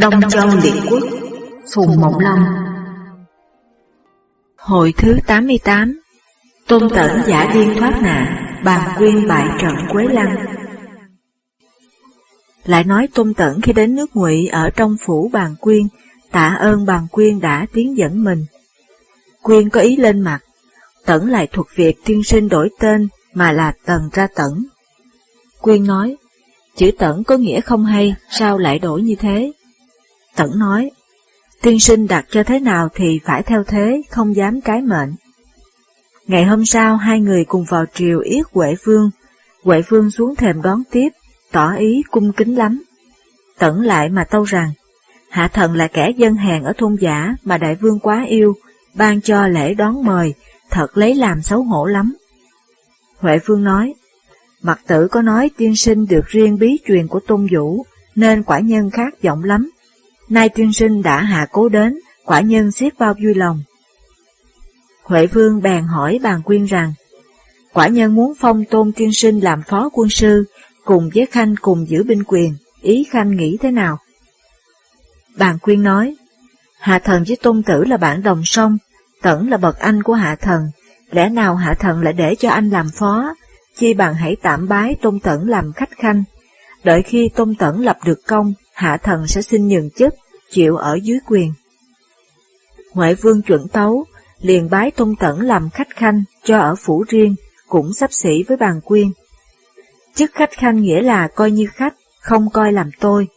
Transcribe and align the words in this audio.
Đông 0.00 0.20
Châu 0.30 0.48
Liệt 0.62 0.74
Quốc 0.90 1.02
Phùng 1.74 2.00
Mộng 2.00 2.18
Long. 2.18 2.44
Hội 4.56 4.94
thứ 4.96 5.16
88 5.26 6.00
Tôn 6.68 6.90
Tẩn 6.90 7.22
giả 7.26 7.50
điên 7.54 7.74
thoát 7.78 8.02
nạn 8.02 8.44
Bàn 8.64 8.98
quyên 8.98 9.28
bại 9.28 9.48
trận 9.60 9.74
Quế 9.92 10.04
Lăng. 10.04 10.36
Lại 12.64 12.84
nói 12.84 13.08
Tôn 13.14 13.34
Tẩn 13.34 13.60
khi 13.60 13.72
đến 13.72 13.96
nước 13.96 14.16
ngụy 14.16 14.46
ở 14.46 14.70
trong 14.70 14.96
phủ 15.06 15.30
bàn 15.32 15.54
quyên 15.60 15.82
Tạ 16.30 16.56
ơn 16.60 16.86
bàn 16.86 17.06
quyên 17.10 17.40
đã 17.40 17.66
tiến 17.72 17.96
dẫn 17.96 18.24
mình. 18.24 18.44
Quyên 19.42 19.70
có 19.70 19.80
ý 19.80 19.96
lên 19.96 20.20
mặt 20.20 20.40
Tẩn 21.06 21.30
lại 21.30 21.48
thuộc 21.52 21.66
việc 21.74 21.94
tiên 22.04 22.22
sinh 22.24 22.48
đổi 22.48 22.70
tên 22.80 23.08
mà 23.34 23.52
là 23.52 23.72
Tần 23.84 24.08
ra 24.12 24.28
Tẩn. 24.34 24.64
Quyên 25.60 25.86
nói 25.86 26.16
Chữ 26.76 26.90
Tẩn 26.98 27.24
có 27.24 27.36
nghĩa 27.36 27.60
không 27.60 27.84
hay, 27.84 28.14
sao 28.30 28.58
lại 28.58 28.78
đổi 28.78 29.02
như 29.02 29.14
thế? 29.14 29.52
Tẩn 30.38 30.58
nói, 30.58 30.90
tiên 31.62 31.80
sinh 31.80 32.06
đặt 32.06 32.26
cho 32.30 32.42
thế 32.42 32.58
nào 32.60 32.88
thì 32.94 33.20
phải 33.24 33.42
theo 33.42 33.64
thế, 33.64 34.02
không 34.10 34.36
dám 34.36 34.60
cái 34.60 34.82
mệnh. 34.82 35.14
Ngày 36.26 36.44
hôm 36.44 36.64
sau, 36.64 36.96
hai 36.96 37.20
người 37.20 37.44
cùng 37.44 37.64
vào 37.68 37.84
triều 37.94 38.20
yết 38.20 38.46
Huệ 38.52 38.74
Vương. 38.84 39.10
Huệ 39.64 39.82
Vương 39.88 40.10
xuống 40.10 40.36
thềm 40.36 40.62
đón 40.62 40.82
tiếp, 40.90 41.08
tỏ 41.52 41.74
ý 41.74 42.02
cung 42.10 42.32
kính 42.32 42.58
lắm. 42.58 42.82
Tẩn 43.58 43.80
lại 43.80 44.08
mà 44.08 44.24
tâu 44.24 44.44
rằng, 44.44 44.70
Hạ 45.30 45.48
thần 45.48 45.74
là 45.74 45.88
kẻ 45.88 46.10
dân 46.16 46.34
hèn 46.34 46.62
ở 46.62 46.72
thôn 46.78 46.96
giả 47.00 47.34
mà 47.44 47.58
đại 47.58 47.74
vương 47.74 47.98
quá 47.98 48.24
yêu, 48.28 48.54
ban 48.94 49.20
cho 49.20 49.46
lễ 49.46 49.74
đón 49.74 50.04
mời, 50.04 50.34
thật 50.70 50.96
lấy 50.96 51.14
làm 51.14 51.42
xấu 51.42 51.62
hổ 51.62 51.86
lắm. 51.86 52.14
Huệ 53.18 53.38
Vương 53.46 53.64
nói, 53.64 53.94
Mặt 54.62 54.80
tử 54.86 55.08
có 55.10 55.22
nói 55.22 55.50
tiên 55.56 55.76
sinh 55.76 56.06
được 56.06 56.26
riêng 56.26 56.58
bí 56.58 56.78
truyền 56.86 57.08
của 57.08 57.20
tôn 57.26 57.46
vũ, 57.54 57.84
nên 58.14 58.42
quả 58.42 58.58
nhân 58.58 58.90
khác 58.90 59.14
giọng 59.22 59.44
lắm. 59.44 59.70
Nay 60.28 60.48
tiên 60.48 60.72
sinh 60.72 61.02
đã 61.02 61.22
hạ 61.22 61.46
cố 61.52 61.68
đến, 61.68 61.98
quả 62.24 62.40
nhân 62.40 62.72
siết 62.72 62.98
bao 62.98 63.14
vui 63.22 63.34
lòng. 63.34 63.62
Huệ 65.02 65.26
vương 65.26 65.62
bèn 65.62 65.84
hỏi 65.84 66.18
bàn 66.22 66.42
quyên 66.42 66.64
rằng, 66.64 66.92
quả 67.72 67.86
nhân 67.86 68.14
muốn 68.14 68.32
phong 68.40 68.64
tôn 68.64 68.92
tiên 68.92 69.12
sinh 69.12 69.40
làm 69.40 69.62
phó 69.62 69.88
quân 69.92 70.08
sư, 70.10 70.44
cùng 70.84 71.10
với 71.14 71.26
Khanh 71.26 71.54
cùng 71.60 71.88
giữ 71.88 72.02
binh 72.02 72.24
quyền, 72.24 72.56
ý 72.82 73.06
Khanh 73.10 73.36
nghĩ 73.36 73.56
thế 73.60 73.70
nào? 73.70 73.98
Bàn 75.36 75.58
quyên 75.58 75.82
nói, 75.82 76.16
Hạ 76.78 76.98
thần 76.98 77.24
với 77.28 77.36
tôn 77.36 77.62
tử 77.62 77.84
là 77.84 77.96
bạn 77.96 78.22
đồng 78.22 78.42
song, 78.44 78.78
tẩn 79.22 79.48
là 79.50 79.56
bậc 79.56 79.78
anh 79.78 80.02
của 80.02 80.14
hạ 80.14 80.36
thần, 80.40 80.62
lẽ 81.10 81.28
nào 81.28 81.54
hạ 81.56 81.74
thần 81.74 82.02
lại 82.02 82.12
để 82.12 82.34
cho 82.34 82.50
anh 82.50 82.70
làm 82.70 82.90
phó, 82.98 83.34
chi 83.76 83.94
bằng 83.94 84.14
hãy 84.14 84.36
tạm 84.42 84.68
bái 84.68 84.96
tôn 85.02 85.20
tẩn 85.20 85.48
làm 85.48 85.72
khách 85.72 85.90
khanh, 85.90 86.24
đợi 86.84 87.02
khi 87.02 87.30
tôn 87.36 87.54
tẩn 87.54 87.80
lập 87.80 87.96
được 88.04 88.18
công, 88.26 88.52
hạ 88.78 88.96
thần 88.96 89.26
sẽ 89.26 89.42
xin 89.42 89.68
nhường 89.68 89.90
chức, 89.90 90.14
chịu 90.50 90.76
ở 90.76 90.98
dưới 91.02 91.18
quyền. 91.26 91.52
Huệ 92.92 93.14
vương 93.14 93.42
chuẩn 93.42 93.68
tấu, 93.68 94.04
liền 94.40 94.70
bái 94.70 94.90
tôn 94.90 95.14
tẩn 95.20 95.40
làm 95.40 95.70
khách 95.70 95.88
khanh 95.90 96.22
cho 96.44 96.58
ở 96.58 96.74
phủ 96.74 97.04
riêng, 97.08 97.34
cũng 97.68 97.94
sắp 97.94 98.12
xỉ 98.12 98.44
với 98.48 98.56
bàn 98.56 98.80
quyên. 98.84 99.08
Chức 100.14 100.30
khách 100.34 100.50
khanh 100.50 100.82
nghĩa 100.82 101.02
là 101.02 101.28
coi 101.28 101.50
như 101.50 101.66
khách, 101.66 101.94
không 102.20 102.50
coi 102.50 102.72
làm 102.72 102.90
tôi. 103.00 103.28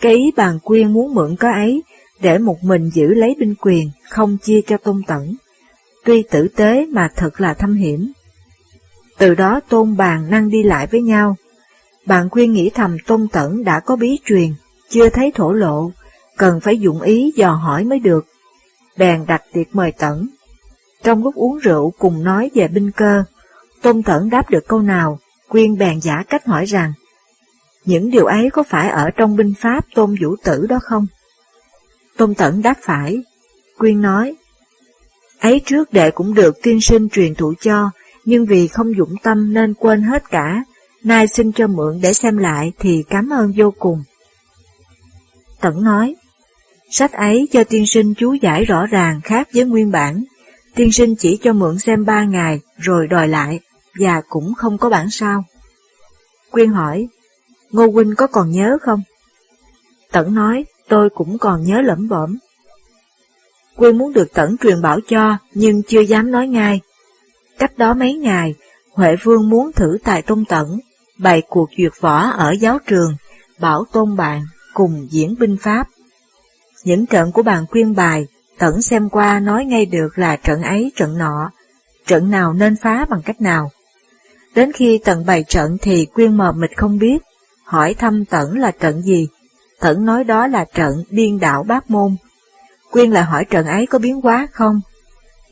Cái 0.00 0.14
ý 0.14 0.30
bàn 0.36 0.58
quyên 0.64 0.92
muốn 0.92 1.14
mượn 1.14 1.36
có 1.36 1.52
ấy, 1.52 1.82
để 2.20 2.38
một 2.38 2.64
mình 2.64 2.90
giữ 2.90 3.06
lấy 3.14 3.34
binh 3.38 3.54
quyền, 3.60 3.90
không 4.10 4.38
chia 4.38 4.60
cho 4.66 4.76
tôn 4.76 5.02
tẩn. 5.06 5.34
Tuy 6.04 6.22
tử 6.30 6.48
tế 6.56 6.86
mà 6.86 7.08
thật 7.16 7.40
là 7.40 7.54
thâm 7.54 7.74
hiểm. 7.74 8.12
Từ 9.18 9.34
đó 9.34 9.60
tôn 9.68 9.96
bàn 9.96 10.30
năng 10.30 10.50
đi 10.50 10.62
lại 10.62 10.86
với 10.86 11.02
nhau. 11.02 11.36
bàn 12.06 12.28
quyên 12.28 12.52
nghĩ 12.52 12.70
thầm 12.74 12.96
tôn 13.06 13.28
tẩn 13.32 13.64
đã 13.64 13.80
có 13.80 13.96
bí 13.96 14.18
truyền, 14.24 14.52
chưa 14.90 15.08
thấy 15.08 15.32
thổ 15.34 15.52
lộ, 15.52 15.90
cần 16.36 16.60
phải 16.60 16.80
dụng 16.80 17.00
ý 17.00 17.32
dò 17.36 17.52
hỏi 17.52 17.84
mới 17.84 17.98
được. 17.98 18.26
Bèn 18.96 19.26
đặt 19.26 19.42
tiệc 19.52 19.74
mời 19.74 19.92
tẩn. 19.92 20.28
Trong 21.02 21.24
lúc 21.24 21.34
uống 21.34 21.58
rượu 21.58 21.92
cùng 21.98 22.24
nói 22.24 22.50
về 22.54 22.68
binh 22.68 22.90
cơ, 22.90 23.24
tôn 23.82 24.02
tẩn 24.02 24.30
đáp 24.30 24.50
được 24.50 24.68
câu 24.68 24.80
nào, 24.80 25.18
quyên 25.48 25.78
bèn 25.78 26.00
giả 26.00 26.22
cách 26.28 26.46
hỏi 26.46 26.64
rằng, 26.64 26.92
những 27.84 28.10
điều 28.10 28.24
ấy 28.24 28.50
có 28.52 28.62
phải 28.62 28.88
ở 28.88 29.10
trong 29.16 29.36
binh 29.36 29.54
pháp 29.60 29.84
tôn 29.94 30.14
vũ 30.20 30.36
tử 30.44 30.66
đó 30.66 30.78
không? 30.82 31.06
Tôn 32.16 32.34
tẩn 32.34 32.62
đáp 32.62 32.74
phải. 32.82 33.22
Quyên 33.78 34.02
nói, 34.02 34.36
ấy 35.40 35.60
trước 35.66 35.92
đệ 35.92 36.10
cũng 36.10 36.34
được 36.34 36.62
tiên 36.62 36.80
sinh 36.80 37.08
truyền 37.08 37.34
thụ 37.34 37.54
cho, 37.60 37.90
nhưng 38.24 38.46
vì 38.46 38.68
không 38.68 38.92
dũng 38.98 39.14
tâm 39.22 39.54
nên 39.54 39.74
quên 39.74 40.02
hết 40.02 40.30
cả, 40.30 40.64
nay 41.04 41.28
xin 41.28 41.52
cho 41.52 41.66
mượn 41.66 42.00
để 42.02 42.12
xem 42.12 42.36
lại 42.36 42.72
thì 42.78 43.04
cảm 43.10 43.30
ơn 43.32 43.52
vô 43.56 43.74
cùng. 43.78 44.02
Tẩn 45.60 45.84
nói, 45.84 46.14
sách 46.90 47.12
ấy 47.12 47.48
cho 47.52 47.64
tiên 47.64 47.86
sinh 47.86 48.14
chú 48.14 48.32
giải 48.32 48.64
rõ 48.64 48.86
ràng 48.86 49.20
khác 49.24 49.48
với 49.54 49.64
nguyên 49.64 49.90
bản, 49.90 50.24
tiên 50.74 50.92
sinh 50.92 51.16
chỉ 51.16 51.38
cho 51.42 51.52
mượn 51.52 51.78
xem 51.78 52.04
ba 52.04 52.24
ngày 52.24 52.60
rồi 52.76 53.06
đòi 53.06 53.28
lại, 53.28 53.60
và 54.00 54.22
cũng 54.28 54.54
không 54.54 54.78
có 54.78 54.88
bản 54.88 55.10
sao. 55.10 55.44
Quyên 56.50 56.70
hỏi, 56.70 57.08
Ngô 57.70 57.86
Huynh 57.86 58.14
có 58.16 58.26
còn 58.26 58.50
nhớ 58.50 58.78
không? 58.82 59.02
Tẩn 60.12 60.34
nói, 60.34 60.64
tôi 60.88 61.10
cũng 61.10 61.38
còn 61.38 61.62
nhớ 61.62 61.80
lẩm 61.80 62.08
bẩm. 62.08 62.38
Quyên 63.76 63.98
muốn 63.98 64.12
được 64.12 64.32
Tẩn 64.34 64.56
truyền 64.56 64.82
bảo 64.82 65.00
cho, 65.08 65.36
nhưng 65.54 65.82
chưa 65.82 66.00
dám 66.00 66.30
nói 66.30 66.48
ngay, 66.48 66.80
Cách 67.60 67.78
đó 67.78 67.94
mấy 67.94 68.14
ngày, 68.14 68.54
Huệ 68.92 69.16
Vương 69.16 69.50
muốn 69.50 69.72
thử 69.72 69.98
tài 70.04 70.22
tôn 70.22 70.44
tẩn, 70.44 70.80
bày 71.18 71.42
cuộc 71.48 71.68
duyệt 71.78 71.92
võ 72.00 72.30
ở 72.30 72.50
giáo 72.60 72.78
trường, 72.86 73.16
bảo 73.58 73.84
tôn 73.92 74.16
bạn, 74.16 74.42
cùng 74.74 75.06
diễn 75.10 75.34
binh 75.38 75.56
pháp. 75.62 75.88
Những 76.84 77.06
trận 77.06 77.32
của 77.32 77.42
bàn 77.42 77.66
khuyên 77.70 77.94
bài, 77.94 78.26
tẩn 78.58 78.82
xem 78.82 79.08
qua 79.08 79.40
nói 79.40 79.64
ngay 79.64 79.86
được 79.86 80.18
là 80.18 80.36
trận 80.36 80.62
ấy 80.62 80.92
trận 80.96 81.18
nọ, 81.18 81.50
trận 82.06 82.30
nào 82.30 82.52
nên 82.52 82.76
phá 82.76 83.06
bằng 83.10 83.22
cách 83.22 83.40
nào. 83.40 83.70
Đến 84.54 84.72
khi 84.72 85.00
tận 85.04 85.26
bày 85.26 85.44
trận 85.48 85.76
thì 85.82 86.06
quyên 86.06 86.36
mờ 86.36 86.52
mịt 86.52 86.70
không 86.76 86.98
biết, 86.98 87.18
hỏi 87.64 87.94
thăm 87.94 88.24
tẩn 88.24 88.58
là 88.58 88.70
trận 88.70 89.02
gì, 89.02 89.28
tẩn 89.80 90.04
nói 90.04 90.24
đó 90.24 90.46
là 90.46 90.64
trận 90.74 91.04
điên 91.10 91.40
đảo 91.40 91.62
bát 91.62 91.90
môn. 91.90 92.16
Quyên 92.90 93.10
lại 93.10 93.24
hỏi 93.24 93.44
trận 93.44 93.66
ấy 93.66 93.86
có 93.86 93.98
biến 93.98 94.20
hóa 94.20 94.48
không, 94.52 94.80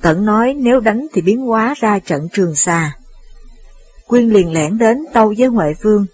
Tẩn 0.03 0.25
nói 0.25 0.55
nếu 0.55 0.81
đánh 0.81 1.07
thì 1.13 1.23
biến 1.23 1.41
hóa 1.41 1.75
ra 1.81 1.99
trận 1.99 2.29
trường 2.33 2.55
xa. 2.55 2.97
Quyên 4.07 4.29
liền 4.29 4.53
lẻn 4.53 4.79
đến 4.79 5.05
tâu 5.13 5.35
với 5.39 5.47
Huệ 5.47 5.75
Vương. 5.83 6.07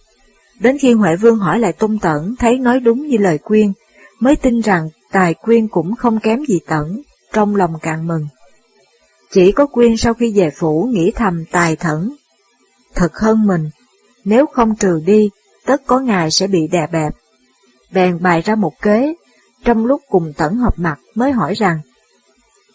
Đến 0.61 0.79
khi 0.79 0.93
Huệ 0.93 1.17
Vương 1.17 1.39
hỏi 1.39 1.59
lại 1.59 1.73
Tôn 1.73 1.99
Tẩn 1.99 2.35
thấy 2.39 2.59
nói 2.59 2.81
đúng 2.81 3.07
như 3.07 3.17
lời 3.19 3.39
Quyên, 3.39 3.73
mới 4.21 4.37
tin 4.37 4.61
rằng 4.61 4.89
tài 5.13 5.35
Quyên 5.35 5.69
cũng 5.69 5.97
không 5.97 6.19
kém 6.21 6.45
gì 6.49 6.61
Tẩn, 6.67 7.03
trong 7.33 7.57
lòng 7.57 7.75
càng 7.83 8.07
mừng. 8.07 8.27
Chỉ 9.31 9.53
có 9.53 9.67
Quyên 9.67 9.97
sau 9.97 10.15
khi 10.15 10.33
về 10.37 10.51
phủ 10.51 10.89
nghĩ 10.93 11.13
thầm 11.15 11.45
tài 11.51 11.77
thẩn. 11.77 12.13
Thật 12.95 13.17
hơn 13.17 13.47
mình, 13.47 13.71
nếu 14.25 14.47
không 14.47 14.77
trừ 14.77 15.01
đi, 15.07 15.31
tất 15.67 15.83
có 15.87 15.99
ngày 16.01 16.31
sẽ 16.31 16.47
bị 16.47 16.69
đè 16.73 16.87
bẹp. 16.93 17.13
Bèn 17.93 18.23
bày 18.23 18.41
ra 18.41 18.55
một 18.55 18.73
kế, 18.83 19.15
trong 19.65 19.87
lúc 19.87 20.01
cùng 20.09 20.33
Tẩn 20.37 20.57
họp 20.57 20.79
mặt 20.79 20.99
mới 21.15 21.33
hỏi 21.33 21.55
rằng, 21.55 21.81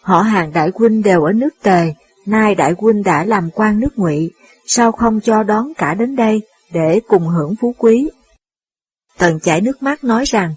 Họ 0.01 0.21
hàng 0.21 0.53
đại 0.53 0.71
huynh 0.75 1.01
đều 1.01 1.23
ở 1.23 1.33
nước 1.33 1.53
Tề, 1.63 1.93
nay 2.25 2.55
đại 2.55 2.73
huynh 2.77 3.03
đã 3.03 3.25
làm 3.25 3.49
quan 3.51 3.79
nước 3.79 3.97
ngụy, 3.99 4.31
sao 4.65 4.91
không 4.91 5.19
cho 5.21 5.43
đón 5.43 5.73
cả 5.77 5.93
đến 5.93 6.15
đây 6.15 6.41
để 6.71 7.01
cùng 7.07 7.27
hưởng 7.27 7.55
phú 7.61 7.75
quý? 7.77 8.09
Tần 9.17 9.39
chảy 9.39 9.61
nước 9.61 9.83
mắt 9.83 10.03
nói 10.03 10.23
rằng, 10.25 10.53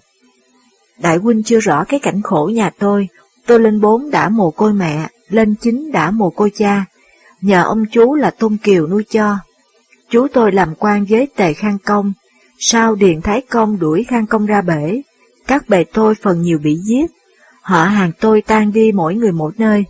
Đại 0.97 1.17
huynh 1.17 1.43
chưa 1.43 1.59
rõ 1.59 1.83
cái 1.83 1.99
cảnh 1.99 2.21
khổ 2.21 2.51
nhà 2.53 2.71
tôi, 2.79 3.07
tôi 3.47 3.59
lên 3.59 3.81
bốn 3.81 4.11
đã 4.11 4.29
mồ 4.29 4.51
côi 4.51 4.73
mẹ, 4.73 5.07
lên 5.29 5.55
chín 5.61 5.91
đã 5.93 6.11
mồ 6.11 6.29
côi 6.29 6.51
cha, 6.55 6.85
nhờ 7.41 7.63
ông 7.63 7.85
chú 7.91 8.15
là 8.15 8.31
Tôn 8.31 8.57
Kiều 8.57 8.87
nuôi 8.87 9.03
cho. 9.09 9.37
Chú 10.09 10.27
tôi 10.33 10.51
làm 10.51 10.75
quan 10.75 11.05
với 11.09 11.27
tề 11.35 11.53
khang 11.53 11.77
công, 11.85 12.13
sau 12.59 12.95
Điền 12.95 13.21
Thái 13.21 13.41
Công 13.49 13.79
đuổi 13.79 14.05
khang 14.07 14.27
công 14.27 14.45
ra 14.45 14.61
bể, 14.61 15.01
các 15.47 15.69
bề 15.69 15.83
tôi 15.83 16.15
phần 16.15 16.41
nhiều 16.41 16.59
bị 16.63 16.75
giết, 16.75 17.11
Họ 17.63 17.83
hàng 17.83 18.11
tôi 18.19 18.41
tan 18.41 18.71
đi 18.73 18.91
mỗi 18.91 19.15
người 19.15 19.31
một 19.31 19.59
nơi. 19.59 19.85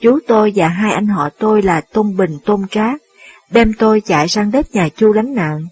Chú 0.00 0.18
tôi 0.26 0.52
và 0.54 0.68
hai 0.68 0.92
anh 0.92 1.06
họ 1.06 1.28
tôi 1.38 1.62
là 1.62 1.80
Tôn 1.80 2.16
Bình 2.16 2.38
Tôn 2.44 2.62
Trác, 2.70 3.00
đem 3.54 3.72
tôi 3.78 4.00
chạy 4.00 4.28
sang 4.28 4.50
bếp 4.50 4.70
nhà 4.70 4.88
chu 4.96 5.12
lánh 5.12 5.34
nạn. 5.34 5.66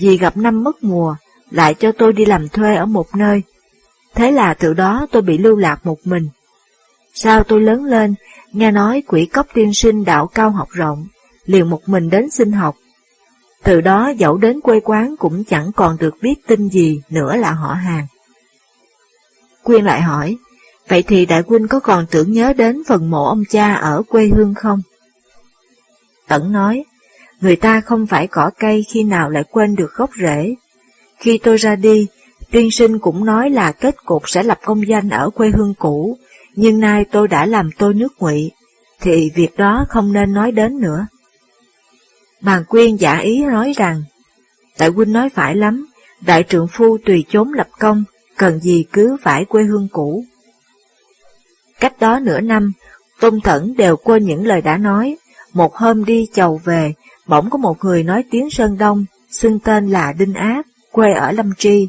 Vì 0.00 0.18
gặp 0.18 0.36
năm 0.36 0.64
mất 0.64 0.84
mùa, 0.84 1.16
lại 1.50 1.74
cho 1.74 1.92
tôi 1.92 2.12
đi 2.12 2.24
làm 2.24 2.48
thuê 2.48 2.76
ở 2.76 2.86
một 2.86 3.06
nơi. 3.16 3.42
Thế 4.14 4.30
là 4.30 4.54
từ 4.54 4.74
đó 4.74 5.06
tôi 5.12 5.22
bị 5.22 5.38
lưu 5.38 5.56
lạc 5.56 5.86
một 5.86 5.98
mình. 6.04 6.28
Sao 7.14 7.42
tôi 7.42 7.60
lớn 7.60 7.84
lên, 7.84 8.14
nghe 8.52 8.70
nói 8.70 9.02
quỷ 9.06 9.26
cốc 9.26 9.46
tiên 9.54 9.74
sinh 9.74 10.04
đạo 10.04 10.26
cao 10.26 10.50
học 10.50 10.68
rộng, 10.70 11.06
liền 11.44 11.70
một 11.70 11.88
mình 11.88 12.10
đến 12.10 12.30
xin 12.30 12.52
học. 12.52 12.76
Từ 13.62 13.80
đó 13.80 14.08
dẫu 14.08 14.38
đến 14.38 14.60
quê 14.60 14.80
quán 14.80 15.16
cũng 15.18 15.44
chẳng 15.44 15.72
còn 15.76 15.96
được 16.00 16.14
biết 16.22 16.34
tin 16.46 16.68
gì 16.68 17.00
nữa 17.10 17.36
là 17.36 17.52
họ 17.52 17.74
hàng. 17.74 18.06
Quyên 19.62 19.84
lại 19.84 20.00
hỏi, 20.00 20.36
Vậy 20.88 21.02
thì 21.02 21.26
đại 21.26 21.42
huynh 21.46 21.68
có 21.68 21.80
còn 21.80 22.06
tưởng 22.10 22.32
nhớ 22.32 22.52
đến 22.52 22.82
phần 22.88 23.10
mộ 23.10 23.24
ông 23.24 23.42
cha 23.50 23.74
ở 23.74 24.02
quê 24.08 24.26
hương 24.26 24.54
không? 24.54 24.82
Tẩn 26.28 26.52
nói, 26.52 26.84
người 27.40 27.56
ta 27.56 27.80
không 27.80 28.06
phải 28.06 28.26
cỏ 28.26 28.50
cây 28.58 28.84
khi 28.88 29.02
nào 29.02 29.30
lại 29.30 29.44
quên 29.50 29.76
được 29.76 29.94
gốc 29.94 30.10
rễ. 30.20 30.54
Khi 31.18 31.38
tôi 31.38 31.56
ra 31.56 31.76
đi, 31.76 32.06
Tiên 32.50 32.70
sinh 32.70 32.98
cũng 32.98 33.24
nói 33.24 33.50
là 33.50 33.72
kết 33.72 33.96
cục 34.04 34.28
sẽ 34.28 34.42
lập 34.42 34.58
công 34.64 34.88
danh 34.88 35.08
ở 35.08 35.30
quê 35.30 35.48
hương 35.48 35.74
cũ, 35.74 36.18
nhưng 36.54 36.80
nay 36.80 37.04
tôi 37.04 37.28
đã 37.28 37.46
làm 37.46 37.70
tôi 37.78 37.94
nước 37.94 38.12
ngụy, 38.18 38.50
thì 39.00 39.30
việc 39.34 39.56
đó 39.56 39.86
không 39.88 40.12
nên 40.12 40.32
nói 40.32 40.52
đến 40.52 40.80
nữa. 40.80 41.06
Bàn 42.40 42.64
quyên 42.64 42.96
giả 42.96 43.18
ý 43.18 43.44
nói 43.44 43.72
rằng, 43.76 44.02
Đại 44.78 44.88
huynh 44.88 45.12
nói 45.12 45.28
phải 45.28 45.54
lắm, 45.54 45.86
đại 46.20 46.44
trượng 46.48 46.68
phu 46.68 46.98
tùy 47.04 47.24
chốn 47.28 47.52
lập 47.52 47.68
công, 47.78 48.04
cần 48.36 48.60
gì 48.60 48.84
cứ 48.92 49.16
phải 49.22 49.44
quê 49.44 49.62
hương 49.62 49.88
cũ. 49.92 50.24
Cách 51.80 52.00
đó 52.00 52.18
nửa 52.18 52.40
năm, 52.40 52.72
Tôn 53.20 53.40
thẩn 53.40 53.74
đều 53.76 53.96
quên 53.96 54.24
những 54.24 54.46
lời 54.46 54.62
đã 54.62 54.76
nói, 54.76 55.16
một 55.52 55.74
hôm 55.74 56.04
đi 56.04 56.26
chầu 56.34 56.60
về, 56.64 56.94
bỗng 57.26 57.50
có 57.50 57.58
một 57.58 57.84
người 57.84 58.02
nói 58.02 58.24
tiếng 58.30 58.50
Sơn 58.50 58.78
Đông, 58.78 59.04
xưng 59.30 59.58
tên 59.58 59.90
là 59.90 60.12
Đinh 60.12 60.34
Ác, 60.34 60.66
quê 60.92 61.12
ở 61.12 61.32
Lâm 61.32 61.54
Tri. 61.58 61.88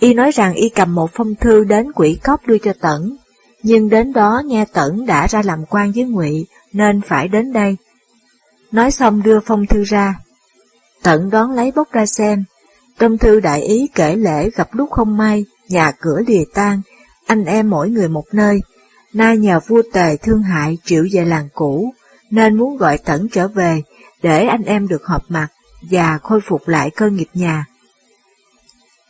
Y 0.00 0.14
nói 0.14 0.30
rằng 0.30 0.54
y 0.54 0.68
cầm 0.68 0.94
một 0.94 1.10
phong 1.14 1.34
thư 1.34 1.64
đến 1.64 1.92
quỷ 1.92 2.18
cốc 2.24 2.46
đưa 2.46 2.58
cho 2.58 2.72
Tẩn, 2.80 3.16
nhưng 3.62 3.88
đến 3.88 4.12
đó 4.12 4.42
nghe 4.44 4.64
Tẩn 4.72 5.06
đã 5.06 5.26
ra 5.26 5.42
làm 5.42 5.64
quan 5.70 5.92
với 5.92 6.04
ngụy 6.04 6.46
nên 6.72 7.00
phải 7.00 7.28
đến 7.28 7.52
đây. 7.52 7.76
Nói 8.72 8.90
xong 8.90 9.22
đưa 9.22 9.40
phong 9.40 9.66
thư 9.66 9.82
ra. 9.82 10.14
Tẩn 11.02 11.30
đón 11.30 11.50
lấy 11.50 11.72
bốc 11.76 11.92
ra 11.92 12.06
xem. 12.06 12.44
Trong 12.98 13.18
thư 13.18 13.40
đại 13.40 13.62
ý 13.62 13.88
kể 13.94 14.16
lễ 14.16 14.50
gặp 14.50 14.68
lúc 14.72 14.90
không 14.90 15.16
may, 15.16 15.44
nhà 15.68 15.92
cửa 16.00 16.20
lìa 16.26 16.44
tan, 16.54 16.80
anh 17.26 17.44
em 17.44 17.70
mỗi 17.70 17.90
người 17.90 18.08
một 18.08 18.24
nơi. 18.32 18.60
Nay 19.12 19.38
nhờ 19.38 19.60
vua 19.66 19.82
tề 19.92 20.16
thương 20.16 20.42
hại 20.42 20.78
triệu 20.84 21.04
về 21.12 21.24
làng 21.24 21.48
cũ, 21.54 21.92
nên 22.30 22.56
muốn 22.56 22.76
gọi 22.76 22.98
Tẩn 22.98 23.28
trở 23.32 23.48
về 23.48 23.82
để 24.26 24.46
anh 24.46 24.62
em 24.62 24.88
được 24.88 25.06
họp 25.06 25.22
mặt 25.28 25.48
và 25.90 26.18
khôi 26.18 26.40
phục 26.48 26.68
lại 26.68 26.90
cơ 26.90 27.10
nghiệp 27.10 27.28
nhà. 27.34 27.64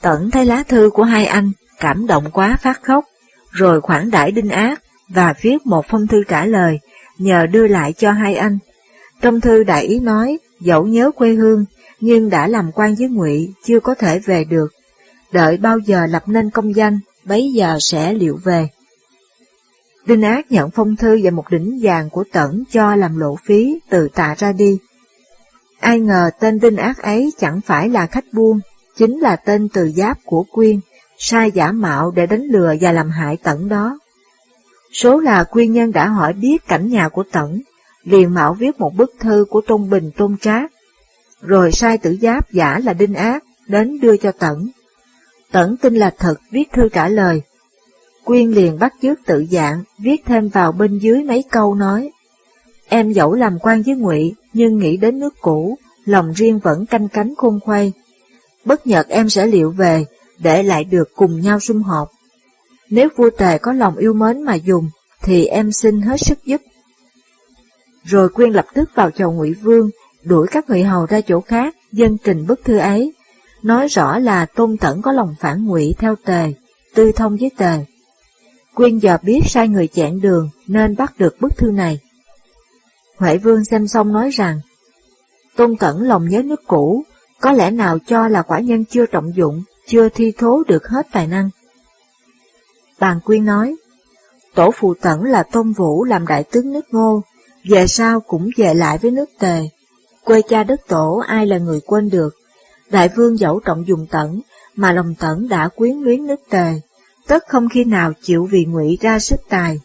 Tẩn 0.01 0.31
thấy 0.31 0.47
lá 0.47 0.63
thư 0.69 0.91
của 0.95 1.03
hai 1.03 1.27
anh, 1.27 1.53
cảm 1.81 2.07
động 2.07 2.31
quá 2.33 2.57
phát 2.63 2.83
khóc, 2.83 3.05
rồi 3.51 3.81
khoản 3.81 4.11
đãi 4.11 4.31
đinh 4.31 4.51
ác 4.51 4.83
và 5.09 5.35
viết 5.41 5.67
một 5.67 5.85
phong 5.89 6.07
thư 6.07 6.23
trả 6.29 6.45
lời, 6.47 6.79
nhờ 7.19 7.47
đưa 7.47 7.67
lại 7.67 7.93
cho 7.93 8.13
hai 8.13 8.35
anh. 8.35 8.59
Trong 9.21 9.41
thư 9.41 9.65
đại 9.65 9.85
ý 9.85 10.01
nói, 10.01 10.39
dẫu 10.61 10.87
nhớ 10.87 11.11
quê 11.11 11.33
hương, 11.33 11.65
nhưng 12.01 12.31
đã 12.31 12.49
làm 12.49 12.73
quan 12.73 12.95
với 12.95 13.09
ngụy 13.09 13.53
chưa 13.65 13.81
có 13.81 13.95
thể 13.95 14.19
về 14.19 14.45
được. 14.45 14.69
Đợi 15.33 15.57
bao 15.57 15.79
giờ 15.79 16.07
lập 16.07 16.23
nên 16.27 16.51
công 16.51 16.77
danh, 16.77 17.01
bấy 17.25 17.53
giờ 17.53 17.79
sẽ 17.81 18.13
liệu 18.13 18.39
về. 18.45 18.69
Đinh 20.07 20.23
Ác 20.23 20.53
nhận 20.53 20.71
phong 20.71 20.97
thư 20.97 21.21
và 21.23 21.31
một 21.31 21.51
đỉnh 21.51 21.79
vàng 21.83 22.11
của 22.11 22.25
Tẩn 22.33 22.65
cho 22.73 22.97
làm 22.97 23.19
lộ 23.19 23.37
phí 23.47 23.79
từ 23.91 24.09
tạ 24.15 24.35
ra 24.39 24.53
đi. 24.53 24.79
Ai 25.81 26.01
ngờ 26.01 26.31
tên 26.41 26.61
Đinh 26.61 26.77
Ác 26.77 27.03
ấy 27.03 27.33
chẳng 27.39 27.61
phải 27.61 27.89
là 27.89 28.07
khách 28.07 28.25
buôn, 28.33 28.61
chính 28.97 29.19
là 29.19 29.37
tên 29.37 29.69
từ 29.69 29.91
giáp 29.97 30.19
của 30.25 30.45
Quyên, 30.53 30.81
sai 31.19 31.51
giả 31.51 31.73
mạo 31.73 32.11
để 32.11 32.27
đánh 32.27 32.43
lừa 32.43 32.75
và 32.81 32.93
làm 32.93 33.11
hại 33.11 33.37
Tẩn 33.43 33.69
đó. 33.69 33.99
Số 34.93 35.21
là 35.21 35.45
Quyên 35.45 35.73
Nhân 35.73 35.93
đã 35.93 36.09
hỏi 36.09 36.33
biết 36.33 36.69
cảnh 36.69 36.89
nhà 36.89 37.09
của 37.09 37.25
Tẩn, 37.33 37.61
liền 38.05 38.35
mạo 38.35 38.55
viết 38.55 38.81
một 38.81 38.95
bức 38.95 39.15
thư 39.21 39.45
của 39.51 39.61
Tôn 39.61 39.91
Bình 39.91 40.11
Tôn 40.17 40.37
Trác, 40.37 40.73
rồi 41.43 41.73
sai 41.73 41.99
tử 41.99 42.17
giáp 42.23 42.53
giả 42.53 42.79
là 42.85 42.93
Đinh 42.93 43.15
Ác 43.15 43.45
đến 43.67 44.01
đưa 44.01 44.17
cho 44.17 44.33
Tẩn. 44.33 44.69
Tẩn 45.53 45.77
tin 45.77 45.95
là 45.95 46.15
thật 46.19 46.35
viết 46.51 46.73
thư 46.73 46.89
trả 46.89 47.09
lời. 47.09 47.43
Quyên 48.25 48.51
liền 48.51 48.79
bắt 48.79 48.93
chước 49.03 49.19
tự 49.27 49.47
dạng, 49.51 49.83
viết 49.99 50.23
thêm 50.27 50.49
vào 50.49 50.73
bên 50.73 50.99
dưới 50.99 51.23
mấy 51.23 51.45
câu 51.51 51.75
nói. 51.75 52.11
Em 52.89 53.13
dẫu 53.13 53.35
làm 53.35 53.59
quan 53.59 53.83
với 53.83 53.95
ngụy 53.95 54.35
nhưng 54.53 54.79
nghĩ 54.79 54.97
đến 54.97 55.19
nước 55.19 55.35
cũ, 55.41 55.79
lòng 56.05 56.33
riêng 56.33 56.59
vẫn 56.59 56.87
canh 56.87 57.09
cánh 57.09 57.35
khôn 57.37 57.61
khuây 57.61 57.93
Bất 58.67 58.87
nhật 58.87 59.09
em 59.09 59.29
sẽ 59.29 59.47
liệu 59.47 59.71
về, 59.71 60.05
để 60.39 60.63
lại 60.63 60.85
được 60.85 61.09
cùng 61.17 61.41
nhau 61.41 61.61
sum 61.61 61.83
họp. 61.83 62.11
Nếu 62.91 63.09
vua 63.17 63.31
tề 63.31 63.59
có 63.59 63.73
lòng 63.73 63.97
yêu 63.97 64.13
mến 64.13 64.43
mà 64.43 64.55
dùng, 64.55 64.91
thì 65.23 65.47
em 65.47 65.73
xin 65.73 66.01
hết 66.01 66.17
sức 66.21 66.45
giúp. 66.45 66.61
Rồi 68.05 68.29
Quyên 68.29 68.51
lập 68.51 68.67
tức 68.75 68.91
vào 68.95 69.11
chầu 69.11 69.33
Ngụy 69.33 69.55
Vương, 69.55 69.91
đuổi 70.25 70.47
các 70.51 70.71
người 70.71 70.83
hầu 70.83 71.07
ra 71.07 71.21
chỗ 71.21 71.41
khác, 71.41 71.77
dân 71.93 72.17
trình 72.25 72.47
bức 72.47 72.65
thư 72.65 72.79
ấy, 72.79 73.13
nói 73.63 73.89
rõ 73.89 74.19
là 74.19 74.47
Tôn 74.47 74.77
Tẩn 74.77 75.03
có 75.03 75.13
lòng 75.13 75.35
phản 75.41 75.67
ngụy 75.67 75.95
theo 75.99 76.17
tề, 76.25 76.53
tư 76.95 77.13
thông 77.13 77.37
với 77.37 77.51
tề. 77.57 77.85
Quyên 78.75 78.99
giờ 78.99 79.19
biết 79.23 79.41
sai 79.47 79.69
người 79.69 79.87
chẹn 79.87 80.21
đường 80.21 80.49
nên 80.67 80.97
bắt 80.97 81.19
được 81.19 81.41
bức 81.41 81.57
thư 81.57 81.71
này. 81.71 81.99
Huệ 83.17 83.39
Vương 83.39 83.65
xem 83.65 83.89
xong 83.89 84.13
nói 84.13 84.31
rằng, 84.31 84.61
Tôn 85.57 85.77
Tẩn 85.77 86.03
lòng 86.03 86.29
nhớ 86.29 86.43
nước 86.43 86.61
cũ, 86.67 87.05
có 87.41 87.53
lẽ 87.53 87.71
nào 87.71 87.99
cho 88.07 88.29
là 88.29 88.43
quả 88.43 88.61
nhân 88.61 88.85
chưa 88.85 89.07
trọng 89.07 89.37
dụng, 89.37 89.63
chưa 89.87 90.09
thi 90.09 90.33
thố 90.39 90.63
được 90.69 90.89
hết 90.89 91.07
tài 91.13 91.27
năng. 91.27 91.51
Bàn 92.99 93.21
Quyên 93.25 93.45
nói, 93.45 93.77
Tổ 94.55 94.71
phụ 94.71 94.95
Tẩn 94.95 95.23
là 95.23 95.43
Tôn 95.43 95.73
Vũ 95.73 96.05
làm 96.05 96.27
đại 96.27 96.45
tướng 96.45 96.73
nước 96.73 96.85
ngô, 96.91 97.23
về 97.69 97.87
sau 97.87 98.21
cũng 98.21 98.51
về 98.57 98.75
lại 98.75 98.99
với 98.99 99.11
nước 99.11 99.31
tề. 99.39 99.69
Quê 100.25 100.43
cha 100.49 100.63
đất 100.63 100.81
tổ 100.89 101.23
ai 101.27 101.47
là 101.47 101.59
người 101.59 101.81
quên 101.81 102.11
được, 102.11 102.35
đại 102.91 103.09
vương 103.17 103.39
dẫu 103.39 103.61
trọng 103.61 103.87
dùng 103.87 104.07
Tẩn, 104.11 104.41
mà 104.75 104.93
lòng 104.93 105.15
Tẩn 105.15 105.49
đã 105.49 105.69
quyến 105.69 105.97
luyến 105.97 106.27
nước 106.27 106.41
tề, 106.51 106.75
tất 107.27 107.45
không 107.49 107.69
khi 107.69 107.85
nào 107.85 108.13
chịu 108.23 108.49
vì 108.51 108.65
ngụy 108.65 108.99
ra 109.01 109.19
sức 109.19 109.41
tài. 109.49 109.81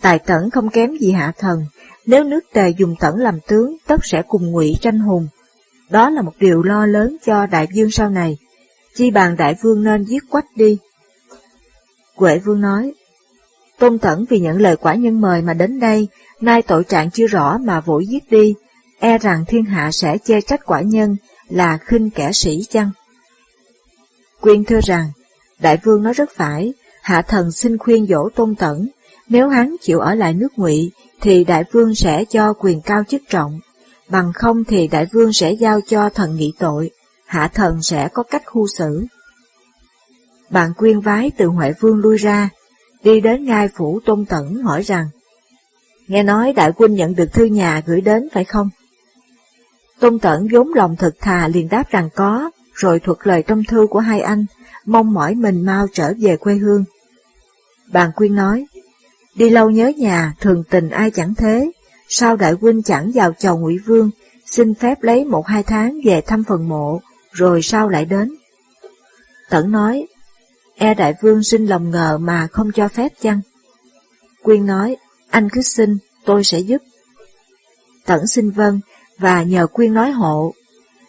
Tài 0.00 0.18
Tẩn 0.18 0.50
không 0.50 0.70
kém 0.70 0.96
gì 0.96 1.12
hạ 1.12 1.32
thần, 1.38 1.64
nếu 2.10 2.24
nước 2.24 2.40
tề 2.52 2.68
dùng 2.68 2.94
Tẩn 3.00 3.16
làm 3.16 3.38
tướng, 3.48 3.76
tất 3.86 4.00
sẽ 4.02 4.22
cùng 4.28 4.50
ngụy 4.50 4.76
tranh 4.80 4.98
hùng. 4.98 5.28
Đó 5.90 6.10
là 6.10 6.22
một 6.22 6.32
điều 6.38 6.62
lo 6.62 6.86
lớn 6.86 7.16
cho 7.26 7.46
đại 7.46 7.68
vương 7.74 7.90
sau 7.90 8.10
này 8.10 8.38
chi 8.94 9.10
bàn 9.10 9.36
đại 9.36 9.54
vương 9.62 9.84
nên 9.84 10.04
giết 10.04 10.22
quách 10.30 10.46
đi. 10.56 10.78
Quệ 12.14 12.38
vương 12.38 12.60
nói, 12.60 12.92
Tôn 13.78 13.98
Tẩn 13.98 14.24
vì 14.30 14.40
nhận 14.40 14.60
lời 14.60 14.76
quả 14.76 14.94
nhân 14.94 15.20
mời 15.20 15.42
mà 15.42 15.54
đến 15.54 15.80
đây, 15.80 16.08
nay 16.40 16.62
tội 16.62 16.84
trạng 16.84 17.10
chưa 17.10 17.26
rõ 17.26 17.58
mà 17.58 17.80
vội 17.80 18.06
giết 18.06 18.30
đi, 18.30 18.54
e 18.98 19.18
rằng 19.18 19.44
thiên 19.48 19.64
hạ 19.64 19.90
sẽ 19.92 20.18
chê 20.24 20.40
trách 20.40 20.60
quả 20.66 20.80
nhân 20.80 21.16
là 21.48 21.78
khinh 21.84 22.10
kẻ 22.10 22.32
sĩ 22.32 22.64
chăng? 22.70 22.90
Quyên 24.40 24.64
thưa 24.64 24.80
rằng, 24.82 25.10
đại 25.58 25.78
vương 25.84 26.02
nói 26.02 26.12
rất 26.12 26.30
phải, 26.36 26.72
hạ 27.02 27.22
thần 27.22 27.52
xin 27.52 27.78
khuyên 27.78 28.06
dỗ 28.06 28.28
Tôn 28.34 28.54
Tẩn, 28.54 28.88
nếu 29.30 29.48
hắn 29.48 29.76
chịu 29.80 30.00
ở 30.00 30.14
lại 30.14 30.34
nước 30.34 30.48
ngụy 30.56 30.90
thì 31.20 31.44
đại 31.44 31.64
vương 31.72 31.94
sẽ 31.94 32.24
cho 32.24 32.52
quyền 32.52 32.80
cao 32.80 33.02
chức 33.08 33.22
trọng, 33.28 33.60
bằng 34.08 34.32
không 34.32 34.64
thì 34.64 34.88
đại 34.88 35.06
vương 35.12 35.32
sẽ 35.32 35.52
giao 35.52 35.80
cho 35.88 36.08
thần 36.08 36.36
nghị 36.36 36.52
tội 36.58 36.90
hạ 37.30 37.48
thần 37.54 37.82
sẽ 37.82 38.08
có 38.12 38.22
cách 38.22 38.42
khu 38.46 38.66
xử. 38.66 39.06
Bạn 40.50 40.74
quyên 40.74 41.00
vái 41.00 41.30
từ 41.36 41.46
Huệ 41.46 41.72
Vương 41.80 41.96
lui 41.96 42.16
ra, 42.16 42.50
đi 43.02 43.20
đến 43.20 43.44
ngai 43.44 43.68
phủ 43.76 44.00
Tôn 44.04 44.24
Tẩn 44.24 44.54
hỏi 44.54 44.82
rằng, 44.82 45.08
Nghe 46.06 46.22
nói 46.22 46.52
đại 46.52 46.72
quân 46.76 46.94
nhận 46.94 47.14
được 47.14 47.32
thư 47.32 47.44
nhà 47.44 47.82
gửi 47.86 48.00
đến 48.00 48.28
phải 48.32 48.44
không? 48.44 48.70
Tôn 50.00 50.18
Tẩn 50.18 50.48
vốn 50.52 50.74
lòng 50.74 50.96
thật 50.96 51.14
thà 51.20 51.48
liền 51.48 51.68
đáp 51.68 51.90
rằng 51.90 52.08
có, 52.14 52.50
rồi 52.74 53.00
thuật 53.00 53.18
lời 53.24 53.42
trong 53.42 53.64
thư 53.68 53.86
của 53.90 53.98
hai 53.98 54.20
anh, 54.20 54.46
mong 54.84 55.12
mỏi 55.12 55.34
mình 55.34 55.66
mau 55.66 55.86
trở 55.92 56.12
về 56.20 56.36
quê 56.36 56.54
hương. 56.54 56.84
Bàn 57.92 58.10
Quyên 58.16 58.34
nói, 58.34 58.66
đi 59.34 59.50
lâu 59.50 59.70
nhớ 59.70 59.92
nhà, 59.96 60.34
thường 60.40 60.64
tình 60.70 60.90
ai 60.90 61.10
chẳng 61.10 61.34
thế, 61.34 61.70
sao 62.08 62.36
đại 62.36 62.52
huynh 62.60 62.82
chẳng 62.82 63.10
vào 63.14 63.32
chầu 63.38 63.58
ngụy 63.58 63.78
Vương, 63.78 64.10
xin 64.46 64.74
phép 64.74 65.02
lấy 65.02 65.24
một 65.24 65.46
hai 65.46 65.62
tháng 65.62 65.98
về 66.04 66.20
thăm 66.20 66.44
phần 66.44 66.68
mộ, 66.68 67.00
rồi 67.32 67.62
sao 67.62 67.88
lại 67.88 68.04
đến? 68.04 68.34
Tẩn 69.50 69.72
nói, 69.72 70.06
e 70.76 70.94
đại 70.94 71.14
vương 71.22 71.42
xin 71.42 71.66
lòng 71.66 71.90
ngờ 71.90 72.18
mà 72.18 72.46
không 72.52 72.72
cho 72.72 72.88
phép 72.88 73.12
chăng? 73.20 73.40
Quyên 74.42 74.66
nói, 74.66 74.96
anh 75.30 75.48
cứ 75.52 75.62
xin, 75.62 75.98
tôi 76.24 76.44
sẽ 76.44 76.58
giúp. 76.58 76.82
Tẩn 78.06 78.26
xin 78.26 78.50
vâng, 78.50 78.80
và 79.18 79.42
nhờ 79.42 79.66
Quyên 79.66 79.94
nói 79.94 80.10
hộ. 80.10 80.54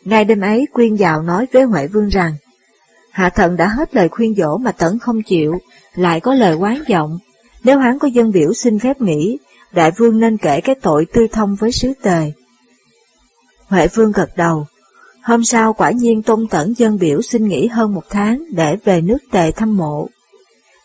Ngay 0.04 0.26
đêm 0.26 0.42
ấy 0.42 0.66
Quyên 0.74 0.96
vào 0.96 1.22
nói 1.22 1.48
với 1.54 1.64
Huệ 1.64 1.88
Vương 1.88 2.08
rằng, 2.08 2.36
Hạ 3.12 3.30
thần 3.30 3.58
đã 3.58 3.68
hết 3.68 3.96
lời 3.96 4.10
khuyên 4.10 4.36
dỗ 4.36 4.58
mà 4.58 4.72
Tẩn 4.72 5.00
không 5.00 5.24
chịu, 5.24 5.60
lại 5.96 6.20
có 6.20 6.34
lời 6.34 6.56
quán 6.56 6.84
vọng. 6.90 7.20
Nếu 7.64 7.80
hắn 7.80 8.00
có 8.00 8.08
dân 8.08 8.32
biểu 8.32 8.54
xin 8.54 8.80
phép 8.80 9.02
nghỉ, 9.02 9.38
đại 9.72 9.92
vương 9.92 10.20
nên 10.20 10.38
kể 10.38 10.62
cái 10.62 10.76
tội 10.82 11.06
tư 11.14 11.28
thông 11.32 11.56
với 11.56 11.72
sứ 11.72 11.94
tề. 12.02 12.32
Huệ 13.68 13.88
Vương 13.88 14.12
gật 14.12 14.30
đầu, 14.38 14.66
Hôm 15.24 15.44
sau 15.44 15.74
quả 15.74 15.92
nhiên 15.92 16.22
Tôn 16.22 16.48
Tẩn 16.48 16.74
dân 16.78 16.98
biểu 16.98 17.22
xin 17.22 17.48
nghỉ 17.48 17.68
hơn 17.68 17.94
một 17.94 18.04
tháng 18.10 18.44
để 18.52 18.76
về 18.84 19.02
nước 19.02 19.18
tề 19.32 19.52
thăm 19.52 19.78
mộ. 19.78 20.08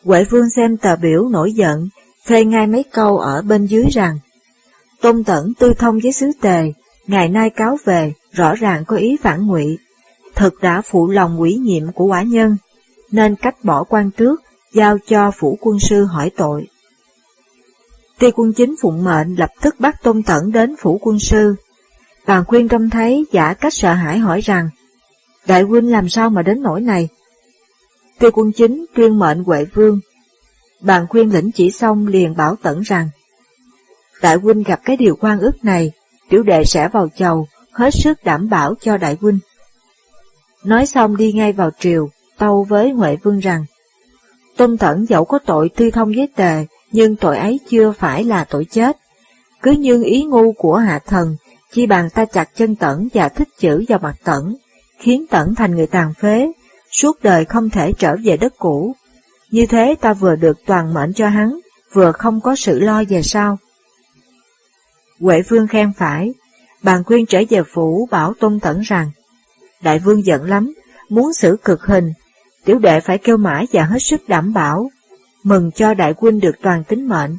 Huệ 0.05 0.25
Vương 0.25 0.51
xem 0.51 0.77
tờ 0.77 0.97
biểu 0.97 1.29
nổi 1.29 1.53
giận, 1.53 1.89
phê 2.27 2.45
ngay 2.45 2.67
mấy 2.67 2.83
câu 2.93 3.19
ở 3.19 3.43
bên 3.43 3.67
dưới 3.67 3.85
rằng 3.91 4.19
Tôn 5.01 5.25
Tẩn 5.25 5.53
tư 5.59 5.75
thông 5.79 5.99
với 6.03 6.13
sứ 6.13 6.31
tề, 6.41 6.73
ngày 7.07 7.29
nay 7.29 7.51
cáo 7.51 7.79
về, 7.85 8.13
rõ 8.33 8.55
ràng 8.55 8.85
có 8.87 8.97
ý 8.97 9.17
phản 9.23 9.47
ngụy, 9.47 9.79
thực 10.35 10.63
đã 10.63 10.83
phụ 10.83 11.11
lòng 11.11 11.41
quỷ 11.41 11.55
nhiệm 11.55 11.93
của 11.93 12.05
quả 12.05 12.23
nhân, 12.23 12.57
nên 13.11 13.35
cách 13.37 13.65
bỏ 13.65 13.85
quan 13.85 14.11
trước, 14.11 14.43
giao 14.73 14.99
cho 15.07 15.31
phủ 15.31 15.59
quân 15.61 15.79
sư 15.81 16.05
hỏi 16.05 16.31
tội. 16.37 16.67
Ti 18.19 18.31
quân 18.31 18.53
chính 18.53 18.75
phụng 18.81 19.05
mệnh 19.05 19.35
lập 19.35 19.51
tức 19.61 19.75
bắt 19.79 20.03
Tôn 20.03 20.23
Tẩn 20.23 20.53
đến 20.53 20.75
phủ 20.79 20.99
quân 21.03 21.19
sư, 21.19 21.55
Bàn 22.27 22.45
khuyên 22.45 22.69
trông 22.69 22.91
thấy 22.91 23.27
giả 23.33 23.55
cách 23.55 23.75
sợ 23.75 23.93
hãi 23.93 24.19
hỏi 24.19 24.41
rằng, 24.41 24.69
Đại 25.47 25.63
huynh 25.63 25.91
làm 25.91 26.09
sao 26.09 26.31
mà 26.31 26.43
đến 26.43 26.63
nỗi 26.63 26.81
này? 26.81 27.09
Tiêu 28.19 28.31
quân 28.35 28.53
chính 28.53 28.87
tuyên 28.95 29.19
mệnh 29.19 29.45
Huệ 29.45 29.65
Vương. 29.65 30.01
Bàn 30.81 31.07
khuyên 31.09 31.33
lĩnh 31.33 31.53
chỉ 31.53 31.71
xong 31.71 32.07
liền 32.07 32.37
bảo 32.37 32.57
tẩn 32.63 32.81
rằng, 32.81 33.09
Đại 34.23 34.37
huynh 34.37 34.63
gặp 34.63 34.81
cái 34.85 34.97
điều 34.97 35.17
quan 35.17 35.39
ước 35.39 35.65
này, 35.65 35.93
tiểu 36.29 36.43
đệ 36.43 36.65
sẽ 36.65 36.89
vào 36.89 37.09
chầu, 37.17 37.47
hết 37.73 37.95
sức 37.95 38.25
đảm 38.25 38.49
bảo 38.49 38.75
cho 38.81 38.97
đại 38.97 39.17
huynh. 39.21 39.39
Nói 40.65 40.87
xong 40.87 41.17
đi 41.17 41.33
ngay 41.33 41.53
vào 41.53 41.71
triều, 41.79 42.09
tâu 42.39 42.67
với 42.69 42.91
Huệ 42.91 43.17
Vương 43.17 43.39
rằng, 43.39 43.65
Tôn 44.57 44.77
Thẩn 44.77 45.05
dẫu 45.05 45.25
có 45.25 45.39
tội 45.47 45.69
tư 45.77 45.91
thông 45.91 46.13
với 46.17 46.29
tề, 46.37 46.67
nhưng 46.93 47.17
tội 47.17 47.39
ấy 47.39 47.61
chưa 47.69 47.93
phải 47.93 48.25
là 48.25 48.45
tội 48.45 48.65
chết. 48.65 48.97
Cứ 49.63 49.71
như 49.71 50.05
ý 50.05 50.25
ngu 50.25 50.53
của 50.53 50.77
hạ 50.77 50.99
thần, 51.07 51.37
chi 51.73 51.87
bằng 51.87 52.11
ta 52.11 52.25
chặt 52.25 52.57
chân 52.57 52.77
Tẩn 52.77 53.09
và 53.15 53.29
thích 53.29 53.49
chữ 53.59 53.85
vào 53.89 53.99
mặt 53.99 54.17
Tẩn, 54.25 54.57
khiến 54.99 55.27
Tẩn 55.31 55.55
thành 55.55 55.75
người 55.75 55.87
tàn 55.87 56.15
phế, 56.15 56.53
suốt 56.91 57.23
đời 57.23 57.45
không 57.45 57.71
thể 57.71 57.93
trở 57.99 58.17
về 58.25 58.37
đất 58.37 58.55
cũ. 58.59 58.95
Như 59.51 59.67
thế 59.67 59.95
ta 60.01 60.13
vừa 60.13 60.37
được 60.37 60.59
toàn 60.67 60.95
mệnh 60.95 61.13
cho 61.13 61.29
hắn, 61.29 61.59
vừa 61.93 62.13
không 62.13 62.41
có 62.41 62.57
sự 62.57 62.81
lo 62.81 63.03
về 63.09 63.23
sau. 63.23 63.59
Huệ 65.21 65.43
Vương 65.43 65.69
khen 65.69 65.93
phải, 65.99 66.35
bàn 66.83 67.05
quyên 67.05 67.27
trở 67.27 67.43
về 67.51 67.63
phủ 67.73 68.09
bảo 68.11 68.35
Tôn 68.41 68.61
Tẩn 68.61 68.81
rằng, 68.81 69.11
Đại 69.83 69.99
vương 69.99 70.27
giận 70.27 70.45
lắm, 70.45 70.75
muốn 71.09 71.33
xử 71.33 71.57
cực 71.65 71.87
hình, 71.87 72.13
tiểu 72.67 72.79
đệ 72.79 73.01
phải 73.01 73.19
kêu 73.19 73.37
mãi 73.37 73.67
và 73.73 73.85
hết 73.85 73.99
sức 73.99 74.29
đảm 74.29 74.53
bảo, 74.53 74.91
mừng 75.43 75.71
cho 75.71 75.95
đại 75.95 76.15
huynh 76.19 76.41
được 76.41 76.55
toàn 76.63 76.85
tính 76.85 77.09
mệnh, 77.09 77.37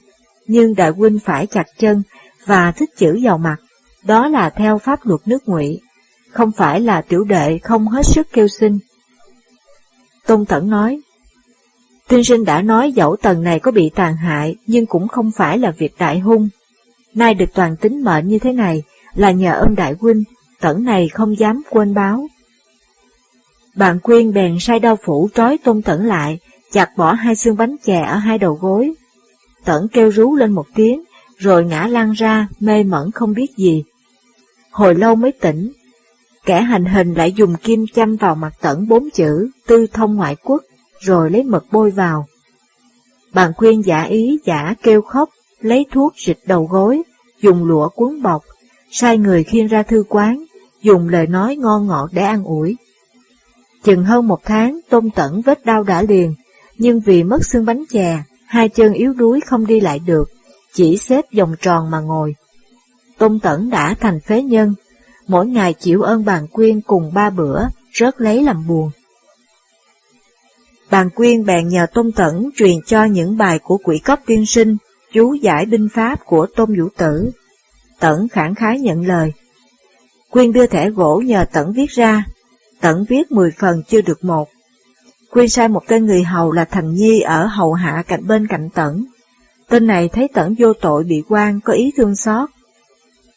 nhưng 0.48 0.76
đại 0.76 0.90
huynh 0.90 1.20
phải 1.20 1.48
chặt 1.48 1.68
chân 1.78 2.04
và 2.46 2.72
thích 2.72 2.90
chữ 2.98 3.20
vào 3.24 3.38
mặt, 3.38 3.58
đó 4.04 4.28
là 4.28 4.50
theo 4.50 4.78
pháp 4.78 5.06
luật 5.06 5.22
nước 5.26 5.48
ngụy, 5.48 5.80
không 6.32 6.52
phải 6.52 6.82
là 6.82 7.02
tiểu 7.02 7.24
đệ 7.24 7.58
không 7.64 7.88
hết 7.88 8.06
sức 8.06 8.28
kêu 8.34 8.48
xin. 8.48 8.80
Tôn 10.28 10.46
Thẩn 10.46 10.70
nói, 10.70 11.00
Tiên 12.08 12.24
sinh 12.24 12.46
đã 12.46 12.62
nói 12.62 12.92
dẫu 12.92 13.16
tầng 13.22 13.44
này 13.44 13.60
có 13.60 13.72
bị 13.72 13.92
tàn 13.96 14.18
hại, 14.18 14.56
nhưng 14.68 14.86
cũng 14.86 15.08
không 15.08 15.32
phải 15.38 15.58
là 15.58 15.72
việc 15.72 15.94
đại 16.00 16.20
hung. 16.20 16.50
Nay 17.14 17.34
được 17.34 17.54
toàn 17.54 17.76
tính 17.76 18.04
mệnh 18.04 18.28
như 18.28 18.40
thế 18.40 18.54
này 18.54 18.84
là 19.14 19.32
nhờ 19.32 19.54
ơn 19.54 19.76
đại 19.76 19.96
huynh, 20.00 20.24
tẩn 20.60 20.84
này 20.84 21.10
không 21.10 21.40
dám 21.40 21.62
quên 21.70 21.94
báo. 21.94 22.28
Bạn 23.78 24.00
quyên 24.00 24.34
bèn 24.34 24.58
sai 24.60 24.80
đao 24.80 24.96
phủ 25.04 25.30
trói 25.34 25.58
tôn 25.58 25.82
tẩn 25.82 26.06
lại, 26.06 26.40
chặt 26.72 26.90
bỏ 26.98 27.14
hai 27.14 27.36
xương 27.36 27.58
bánh 27.58 27.76
chè 27.84 28.02
ở 28.02 28.16
hai 28.16 28.38
đầu 28.38 28.54
gối. 28.62 28.94
Tẩn 29.66 29.88
kêu 29.88 30.10
rú 30.10 30.36
lên 30.36 30.52
một 30.52 30.66
tiếng, 30.76 31.04
rồi 31.38 31.66
ngã 31.66 31.88
lăn 31.88 32.12
ra, 32.12 32.48
mê 32.60 32.84
mẩn 32.84 33.12
không 33.12 33.34
biết 33.34 33.48
gì. 33.58 33.84
Hồi 34.72 34.96
lâu 34.96 35.16
mới 35.16 35.32
tỉnh, 35.32 35.72
kẻ 36.46 36.62
hành 36.62 36.86
hình 36.86 37.14
lại 37.14 37.32
dùng 37.32 37.56
kim 37.56 37.86
châm 37.94 38.16
vào 38.16 38.36
mặt 38.36 38.54
tẩn 38.62 38.88
bốn 38.88 39.10
chữ 39.10 39.50
tư 39.68 39.88
thông 39.94 40.16
ngoại 40.16 40.36
quốc, 40.36 40.64
rồi 41.00 41.32
lấy 41.32 41.44
mật 41.44 41.66
bôi 41.72 41.92
vào. 41.92 42.28
Bạn 43.34 43.54
khuyên 43.58 43.86
giả 43.86 44.04
ý 44.04 44.40
giả 44.46 44.74
kêu 44.84 45.02
khóc, 45.02 45.30
lấy 45.62 45.86
thuốc 45.92 46.14
dịch 46.26 46.40
đầu 46.46 46.68
gối, 46.72 47.02
dùng 47.42 47.66
lụa 47.66 47.90
cuốn 47.90 48.22
bọc, 48.22 48.44
sai 48.92 49.18
người 49.18 49.44
khiêng 49.44 49.68
ra 49.68 49.84
thư 49.84 50.04
quán, 50.10 50.44
dùng 50.82 51.10
lời 51.10 51.28
nói 51.28 51.56
ngon 51.56 51.88
ngọt 51.88 52.10
để 52.14 52.24
an 52.24 52.44
ủi. 52.44 52.78
Chừng 53.88 54.04
hơn 54.04 54.28
một 54.28 54.40
tháng, 54.44 54.80
Tôn 54.90 55.10
Tẩn 55.16 55.42
vết 55.42 55.66
đau 55.66 55.84
đã 55.84 56.02
liền, 56.02 56.36
nhưng 56.78 57.00
vì 57.00 57.24
mất 57.24 57.46
xương 57.46 57.66
bánh 57.66 57.84
chè, 57.90 58.24
hai 58.46 58.70
chân 58.70 58.94
yếu 58.94 59.14
đuối 59.14 59.40
không 59.42 59.68
đi 59.68 59.80
lại 59.80 60.00
được, 60.00 60.30
chỉ 60.74 60.98
xếp 60.98 61.26
vòng 61.38 61.56
tròn 61.62 61.92
mà 61.92 62.00
ngồi. 62.00 62.36
Tôn 63.18 63.40
Tẩn 63.40 63.70
đã 63.70 63.96
thành 64.00 64.20
phế 64.20 64.44
nhân, 64.44 64.74
mỗi 65.28 65.48
ngày 65.48 65.74
chịu 65.74 66.02
ơn 66.02 66.26
bàn 66.26 66.48
quyên 66.48 66.82
cùng 66.82 67.14
ba 67.14 67.30
bữa, 67.30 67.64
rớt 67.94 68.22
lấy 68.22 68.44
làm 68.44 68.68
buồn. 68.68 68.90
Bàn 70.90 71.10
quyên 71.10 71.46
bèn 71.46 71.68
nhờ 71.68 71.86
Tôn 71.94 72.12
Tẩn 72.12 72.50
truyền 72.58 72.76
cho 72.86 73.04
những 73.04 73.38
bài 73.38 73.60
của 73.60 73.78
quỷ 73.84 74.00
cốc 74.00 74.20
tiên 74.26 74.46
sinh, 74.46 74.78
chú 75.14 75.34
giải 75.34 75.66
binh 75.66 75.88
pháp 75.94 76.26
của 76.26 76.48
Tôn 76.56 76.80
Vũ 76.80 76.88
Tử. 76.98 77.32
Tẩn 78.00 78.28
khẳng 78.28 78.56
khái 78.56 78.80
nhận 78.80 79.08
lời. 79.08 79.34
Quyên 80.30 80.52
đưa 80.52 80.68
thẻ 80.68 80.90
gỗ 80.90 81.22
nhờ 81.26 81.46
Tẩn 81.54 81.74
viết 81.74 81.90
ra, 81.90 82.24
tận 82.82 83.06
viết 83.10 83.32
10 83.32 83.52
phần 83.60 83.84
chưa 83.88 84.02
được 84.02 84.26
một. 84.26 84.50
Quyên 85.32 85.50
sai 85.50 85.68
một 85.68 85.84
tên 85.88 86.06
người 86.06 86.24
hầu 86.24 86.52
là 86.52 86.66
Thành 86.66 86.94
Nhi 86.94 87.22
ở 87.22 87.46
hầu 87.46 87.74
hạ 87.74 88.04
cạnh 88.08 88.28
bên 88.28 88.48
cạnh 88.48 88.70
Tẩn. 88.70 89.06
Tên 89.70 89.88
này 89.88 90.10
thấy 90.10 90.28
Tẩn 90.34 90.56
vô 90.60 90.74
tội 90.74 91.04
bị 91.04 91.24
quan 91.30 91.60
có 91.62 91.74
ý 91.74 91.92
thương 91.98 92.16
xót. 92.16 92.50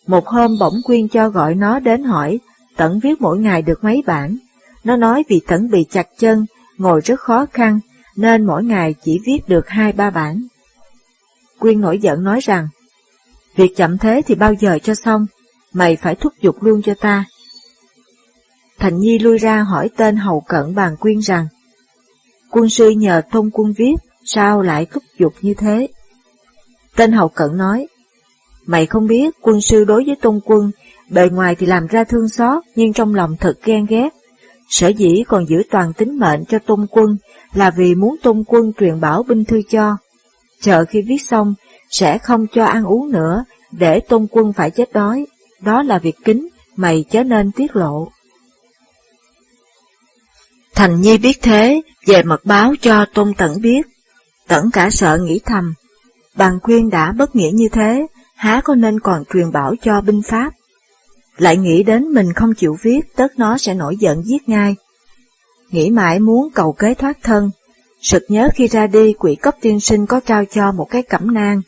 Một 0.06 0.26
hôm 0.26 0.58
bỗng 0.60 0.74
Quyên 0.84 1.08
cho 1.08 1.28
gọi 1.28 1.54
nó 1.54 1.78
đến 1.80 2.04
hỏi, 2.04 2.38
Tẩn 2.76 3.00
viết 3.00 3.20
mỗi 3.20 3.38
ngày 3.38 3.62
được 3.62 3.84
mấy 3.84 4.02
bản. 4.06 4.36
Nó 4.84 4.96
nói 4.96 5.24
vì 5.28 5.40
Tẩn 5.46 5.70
bị 5.70 5.84
chặt 5.90 6.06
chân, 6.18 6.46
ngồi 6.78 7.00
rất 7.04 7.20
khó 7.20 7.46
khăn, 7.52 7.80
nên 8.16 8.46
mỗi 8.46 8.64
ngày 8.64 8.94
chỉ 9.02 9.20
viết 9.26 9.38
được 9.48 9.68
hai 9.68 9.92
ba 9.92 10.10
bản. 10.10 10.42
Quyên 11.58 11.80
nổi 11.80 11.98
giận 11.98 12.24
nói 12.24 12.40
rằng, 12.42 12.68
việc 13.56 13.76
chậm 13.76 13.98
thế 13.98 14.22
thì 14.26 14.34
bao 14.34 14.54
giờ 14.54 14.78
cho 14.82 14.94
xong, 14.94 15.26
mày 15.72 15.96
phải 15.96 16.14
thúc 16.14 16.32
giục 16.40 16.62
luôn 16.62 16.82
cho 16.82 16.94
ta. 17.00 17.24
Thành 18.80 18.98
Nhi 18.98 19.18
lui 19.18 19.38
ra 19.38 19.62
hỏi 19.62 19.90
tên 19.96 20.16
hầu 20.16 20.40
cận 20.40 20.74
bàn 20.74 20.96
quyên 20.96 21.18
rằng, 21.18 21.46
quân 22.50 22.68
sư 22.68 22.90
nhờ 22.90 23.22
thông 23.30 23.50
quân 23.50 23.72
viết, 23.76 23.94
sao 24.24 24.62
lại 24.62 24.86
thúc 24.86 25.02
giục 25.18 25.34
như 25.40 25.54
thế? 25.54 25.88
Tên 26.96 27.12
hầu 27.12 27.28
cận 27.28 27.56
nói, 27.56 27.86
mày 28.66 28.86
không 28.86 29.06
biết 29.06 29.34
quân 29.42 29.60
sư 29.60 29.84
đối 29.84 30.04
với 30.04 30.16
tôn 30.22 30.40
quân, 30.44 30.70
bề 31.10 31.28
ngoài 31.28 31.54
thì 31.54 31.66
làm 31.66 31.86
ra 31.86 32.04
thương 32.04 32.28
xót, 32.28 32.62
nhưng 32.76 32.92
trong 32.92 33.14
lòng 33.14 33.36
thật 33.40 33.54
ghen 33.64 33.86
ghét. 33.86 34.08
Sở 34.68 34.88
dĩ 34.88 35.22
còn 35.28 35.48
giữ 35.48 35.62
toàn 35.70 35.92
tính 35.92 36.18
mệnh 36.18 36.44
cho 36.44 36.58
tôn 36.58 36.86
quân 36.90 37.16
là 37.52 37.70
vì 37.70 37.94
muốn 37.94 38.16
tôn 38.22 38.44
quân 38.46 38.72
truyền 38.80 39.00
bảo 39.00 39.22
binh 39.22 39.44
thư 39.44 39.62
cho. 39.70 39.96
Chờ 40.60 40.84
khi 40.84 41.02
viết 41.02 41.22
xong, 41.22 41.54
sẽ 41.90 42.18
không 42.18 42.46
cho 42.54 42.64
ăn 42.64 42.84
uống 42.84 43.10
nữa, 43.10 43.44
để 43.72 44.00
tôn 44.00 44.26
quân 44.30 44.52
phải 44.52 44.70
chết 44.70 44.92
đói. 44.92 45.26
Đó 45.60 45.82
là 45.82 45.98
việc 45.98 46.16
kính, 46.24 46.48
mày 46.76 47.04
chớ 47.10 47.22
nên 47.24 47.52
tiết 47.52 47.76
lộ. 47.76 48.08
Thành 50.80 51.00
Nhi 51.00 51.18
biết 51.18 51.42
thế, 51.42 51.82
về 52.06 52.22
mật 52.22 52.44
báo 52.44 52.74
cho 52.80 53.04
Tôn 53.14 53.34
Tẩn 53.34 53.60
biết. 53.60 53.86
Tẩn 54.48 54.70
cả 54.70 54.90
sợ 54.90 55.18
nghĩ 55.22 55.40
thầm, 55.44 55.74
bàn 56.36 56.58
khuyên 56.62 56.90
đã 56.90 57.12
bất 57.12 57.36
nghĩa 57.36 57.50
như 57.54 57.68
thế, 57.72 58.06
há 58.36 58.60
có 58.64 58.74
nên 58.74 59.00
còn 59.00 59.24
truyền 59.32 59.52
bảo 59.52 59.74
cho 59.82 60.00
binh 60.00 60.22
pháp. 60.22 60.52
Lại 61.36 61.56
nghĩ 61.56 61.82
đến 61.82 62.04
mình 62.04 62.32
không 62.32 62.54
chịu 62.54 62.76
viết, 62.82 63.00
tất 63.16 63.26
nó 63.36 63.58
sẽ 63.58 63.74
nổi 63.74 63.96
giận 63.96 64.22
giết 64.24 64.48
ngay. 64.48 64.76
Nghĩ 65.70 65.90
mãi 65.90 66.18
muốn 66.18 66.50
cầu 66.54 66.72
kế 66.72 66.94
thoát 66.94 67.18
thân, 67.22 67.50
sực 68.02 68.22
nhớ 68.28 68.48
khi 68.54 68.68
ra 68.68 68.86
đi 68.86 69.12
quỷ 69.12 69.34
cấp 69.34 69.54
tiên 69.60 69.80
sinh 69.80 70.06
có 70.06 70.20
trao 70.20 70.44
cho 70.44 70.72
một 70.72 70.86
cái 70.90 71.02
cẩm 71.02 71.34
nang, 71.34 71.62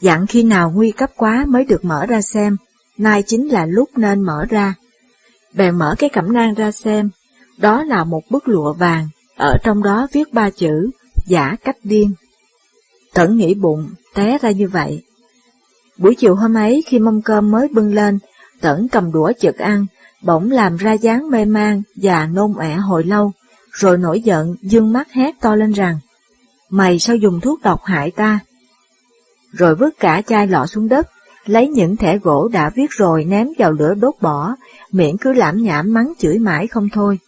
dặn 0.00 0.26
khi 0.26 0.42
nào 0.42 0.72
nguy 0.74 0.90
cấp 0.90 1.10
quá 1.16 1.44
mới 1.48 1.64
được 1.64 1.84
mở 1.84 2.06
ra 2.06 2.20
xem, 2.20 2.56
nay 2.98 3.22
chính 3.26 3.48
là 3.48 3.66
lúc 3.66 3.90
nên 3.96 4.20
mở 4.20 4.44
ra. 4.50 4.74
Bèn 5.54 5.78
mở 5.78 5.94
cái 5.98 6.10
cẩm 6.10 6.32
nang 6.32 6.54
ra 6.54 6.70
xem, 6.70 7.10
đó 7.58 7.82
là 7.82 8.04
một 8.04 8.22
bức 8.30 8.48
lụa 8.48 8.72
vàng, 8.72 9.08
ở 9.36 9.56
trong 9.64 9.82
đó 9.82 10.06
viết 10.12 10.32
ba 10.32 10.50
chữ, 10.50 10.90
giả 11.26 11.56
cách 11.64 11.76
điên. 11.84 12.14
Tẩn 13.14 13.36
nghĩ 13.36 13.54
bụng, 13.54 13.88
té 14.14 14.38
ra 14.42 14.50
như 14.50 14.68
vậy. 14.68 15.02
Buổi 15.98 16.14
chiều 16.14 16.34
hôm 16.34 16.54
ấy 16.54 16.82
khi 16.86 16.98
mâm 16.98 17.22
cơm 17.22 17.50
mới 17.50 17.68
bưng 17.68 17.94
lên, 17.94 18.18
Tẩn 18.60 18.88
cầm 18.88 19.12
đũa 19.12 19.32
chực 19.40 19.58
ăn, 19.58 19.86
bỗng 20.22 20.50
làm 20.50 20.76
ra 20.76 20.92
dáng 20.92 21.30
mê 21.30 21.44
man 21.44 21.82
và 21.96 22.26
nôn 22.26 22.52
ẻ 22.60 22.74
hồi 22.74 23.04
lâu, 23.04 23.32
rồi 23.70 23.98
nổi 23.98 24.20
giận, 24.20 24.54
dương 24.62 24.92
mắt 24.92 25.12
hét 25.12 25.40
to 25.40 25.54
lên 25.54 25.72
rằng, 25.72 25.98
Mày 26.70 26.98
sao 26.98 27.16
dùng 27.16 27.40
thuốc 27.40 27.62
độc 27.62 27.84
hại 27.84 28.10
ta? 28.10 28.40
Rồi 29.52 29.74
vứt 29.74 29.94
cả 30.00 30.22
chai 30.26 30.46
lọ 30.46 30.66
xuống 30.66 30.88
đất, 30.88 31.06
lấy 31.46 31.68
những 31.68 31.96
thẻ 31.96 32.18
gỗ 32.18 32.48
đã 32.52 32.70
viết 32.76 32.90
rồi 32.90 33.24
ném 33.24 33.48
vào 33.58 33.72
lửa 33.72 33.94
đốt 33.94 34.14
bỏ, 34.20 34.54
miệng 34.92 35.16
cứ 35.18 35.32
lãm 35.32 35.62
nhảm 35.62 35.94
mắng 35.94 36.12
chửi 36.18 36.38
mãi 36.38 36.66
không 36.66 36.88
thôi. 36.92 37.18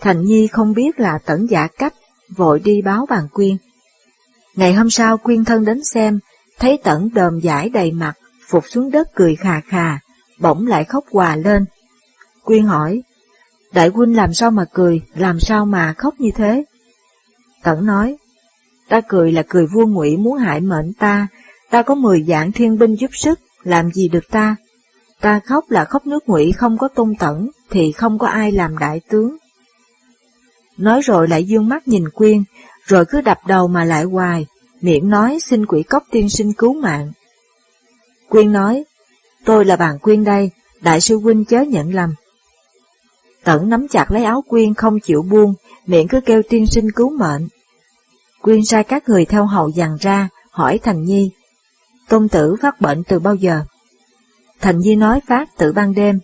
Thành 0.00 0.24
Nhi 0.24 0.46
không 0.46 0.72
biết 0.72 1.00
là 1.00 1.18
tẩn 1.18 1.46
giả 1.50 1.66
cách, 1.78 1.94
vội 2.36 2.60
đi 2.60 2.82
báo 2.82 3.06
bàn 3.06 3.28
Quyên. 3.32 3.56
Ngày 4.54 4.74
hôm 4.74 4.90
sau 4.90 5.18
Quyên 5.18 5.44
thân 5.44 5.64
đến 5.64 5.84
xem, 5.84 6.18
thấy 6.58 6.78
tẩn 6.84 7.08
đờm 7.14 7.40
giải 7.40 7.68
đầy 7.68 7.92
mặt, 7.92 8.12
phục 8.48 8.64
xuống 8.68 8.90
đất 8.90 9.08
cười 9.14 9.36
khà 9.36 9.60
khà, 9.60 9.98
bỗng 10.38 10.66
lại 10.66 10.84
khóc 10.84 11.04
hòa 11.10 11.36
lên. 11.36 11.64
Quyên 12.44 12.64
hỏi, 12.64 13.02
Đại 13.72 13.88
huynh 13.88 14.16
làm 14.16 14.34
sao 14.34 14.50
mà 14.50 14.64
cười, 14.72 15.02
làm 15.14 15.40
sao 15.40 15.66
mà 15.66 15.94
khóc 15.98 16.14
như 16.18 16.30
thế? 16.34 16.64
Tẩn 17.62 17.86
nói, 17.86 18.16
ta 18.88 19.00
cười 19.08 19.32
là 19.32 19.42
cười 19.48 19.66
vua 19.66 19.86
ngụy 19.86 20.16
muốn 20.16 20.38
hại 20.38 20.60
mệnh 20.60 20.92
ta, 20.92 21.26
ta 21.70 21.82
có 21.82 21.94
mười 21.94 22.24
dạng 22.28 22.52
thiên 22.52 22.78
binh 22.78 22.94
giúp 22.94 23.10
sức, 23.12 23.40
làm 23.62 23.92
gì 23.92 24.08
được 24.08 24.30
ta? 24.30 24.56
Ta 25.20 25.40
khóc 25.46 25.70
là 25.70 25.84
khóc 25.84 26.06
nước 26.06 26.28
ngụy 26.28 26.52
không 26.52 26.78
có 26.78 26.88
tôn 26.88 27.14
tẩn, 27.18 27.50
thì 27.70 27.92
không 27.92 28.18
có 28.18 28.26
ai 28.26 28.52
làm 28.52 28.78
đại 28.78 29.00
tướng. 29.08 29.36
Nói 30.80 31.00
rồi 31.00 31.28
lại 31.28 31.44
dương 31.44 31.68
mắt 31.68 31.88
nhìn 31.88 32.08
Quyên, 32.08 32.44
rồi 32.84 33.04
cứ 33.04 33.20
đập 33.20 33.38
đầu 33.46 33.68
mà 33.68 33.84
lại 33.84 34.04
hoài, 34.04 34.46
miệng 34.80 35.10
nói 35.10 35.38
xin 35.40 35.66
quỷ 35.66 35.82
cốc 35.82 36.04
tiên 36.10 36.28
sinh 36.28 36.52
cứu 36.52 36.74
mạng. 36.74 37.12
Quyên 38.28 38.52
nói, 38.52 38.84
tôi 39.44 39.64
là 39.64 39.76
bạn 39.76 39.98
Quyên 39.98 40.24
đây, 40.24 40.50
đại 40.80 41.00
sư 41.00 41.16
huynh 41.16 41.44
chớ 41.44 41.60
nhận 41.60 41.94
lầm. 41.94 42.14
Tẩn 43.44 43.68
nắm 43.68 43.88
chặt 43.88 44.10
lấy 44.10 44.24
áo 44.24 44.44
Quyên 44.48 44.74
không 44.74 45.00
chịu 45.00 45.22
buông, 45.22 45.54
miệng 45.86 46.08
cứ 46.08 46.20
kêu 46.20 46.42
tiên 46.48 46.66
sinh 46.66 46.90
cứu 46.90 47.10
mệnh. 47.10 47.48
Quyên 48.42 48.64
sai 48.64 48.84
các 48.84 49.08
người 49.08 49.24
theo 49.24 49.46
hầu 49.46 49.70
dàn 49.70 49.96
ra, 50.00 50.28
hỏi 50.50 50.78
Thành 50.82 51.04
Nhi. 51.04 51.30
Tôn 52.08 52.28
tử 52.28 52.56
phát 52.62 52.80
bệnh 52.80 53.04
từ 53.04 53.18
bao 53.18 53.34
giờ? 53.34 53.62
Thành 54.60 54.78
Nhi 54.78 54.96
nói 54.96 55.20
phát 55.28 55.48
từ 55.58 55.72
ban 55.72 55.94
đêm. 55.94 56.20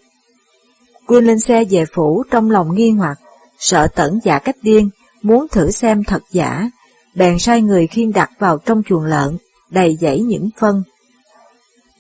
Quyên 1.07 1.25
lên 1.25 1.39
xe 1.39 1.65
về 1.71 1.85
phủ 1.95 2.25
trong 2.31 2.51
lòng 2.51 2.75
nghi 2.75 2.91
hoặc, 2.91 3.19
sợ 3.59 3.87
tẩn 3.95 4.19
giả 4.25 4.39
cách 4.39 4.57
điên, 4.63 4.91
muốn 5.23 5.49
thử 5.49 5.71
xem 5.71 6.05
thật 6.05 6.23
giả, 6.31 6.71
bèn 7.15 7.39
sai 7.39 7.63
người 7.63 7.87
khiên 7.87 8.13
đặt 8.13 8.31
vào 8.39 8.59
trong 8.59 8.83
chuồng 8.83 9.05
lợn, 9.05 9.37
đầy 9.71 9.99
dãy 10.01 10.21
những 10.21 10.51
phân. 10.59 10.83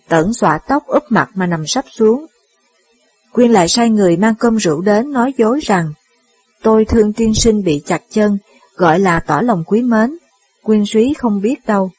Tẩn 0.08 0.32
xõa 0.32 0.58
tóc 0.58 0.86
úp 0.86 1.02
mặt 1.08 1.30
mà 1.34 1.46
nằm 1.46 1.66
sắp 1.66 1.84
xuống. 1.90 2.26
Quyên 3.32 3.50
lại 3.50 3.68
sai 3.68 3.90
người 3.90 4.16
mang 4.16 4.34
cơm 4.34 4.56
rượu 4.56 4.80
đến 4.80 5.12
nói 5.12 5.34
dối 5.36 5.60
rằng, 5.62 5.92
tôi 6.62 6.84
thương 6.84 7.12
tiên 7.12 7.34
sinh 7.34 7.64
bị 7.64 7.82
chặt 7.86 8.02
chân, 8.10 8.38
gọi 8.76 8.98
là 8.98 9.20
tỏ 9.20 9.40
lòng 9.40 9.64
quý 9.66 9.82
mến, 9.82 10.16
Quyên 10.62 10.84
suý 10.86 11.14
không 11.14 11.40
biết 11.40 11.66
đâu. 11.66 11.90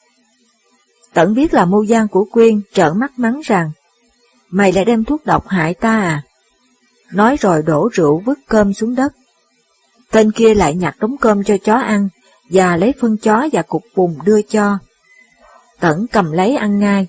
Tẩn 1.14 1.34
biết 1.34 1.54
là 1.54 1.66
mưu 1.66 1.84
gian 1.84 2.08
của 2.08 2.26
Quyên, 2.32 2.62
trợn 2.74 3.00
mắt 3.00 3.20
mắng 3.20 3.42
rằng, 3.44 3.72
mày 4.50 4.72
lại 4.72 4.86
đem 4.86 5.04
thuốc 5.04 5.26
độc 5.26 5.48
hại 5.48 5.74
ta 5.74 5.92
à? 5.92 6.24
Nói 7.14 7.38
rồi 7.40 7.64
đổ 7.64 7.90
rượu 7.94 8.22
vứt 8.26 8.40
cơm 8.48 8.74
xuống 8.74 8.96
đất. 8.96 9.14
Tên 10.12 10.32
kia 10.32 10.54
lại 10.54 10.76
nhặt 10.76 10.96
đống 11.00 11.18
cơm 11.18 11.44
cho 11.44 11.58
chó 11.58 11.76
ăn, 11.76 12.10
và 12.50 12.78
lấy 12.78 12.94
phân 13.02 13.18
chó 13.18 13.48
và 13.52 13.62
cục 13.62 13.84
bùn 13.96 14.18
đưa 14.26 14.42
cho. 14.42 14.78
Tẩn 15.80 16.06
cầm 16.12 16.32
lấy 16.32 16.56
ăn 16.56 16.80
ngay. 16.80 17.08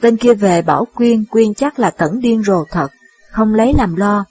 Tên 0.00 0.16
kia 0.16 0.34
về 0.34 0.62
bảo 0.62 0.86
Quyên, 0.94 1.24
Quyên 1.24 1.54
chắc 1.54 1.78
là 1.78 1.90
Tẩn 1.90 2.20
điên 2.20 2.42
rồ 2.42 2.64
thật, 2.70 2.88
không 3.30 3.54
lấy 3.54 3.74
làm 3.78 3.96
lo, 3.96 4.24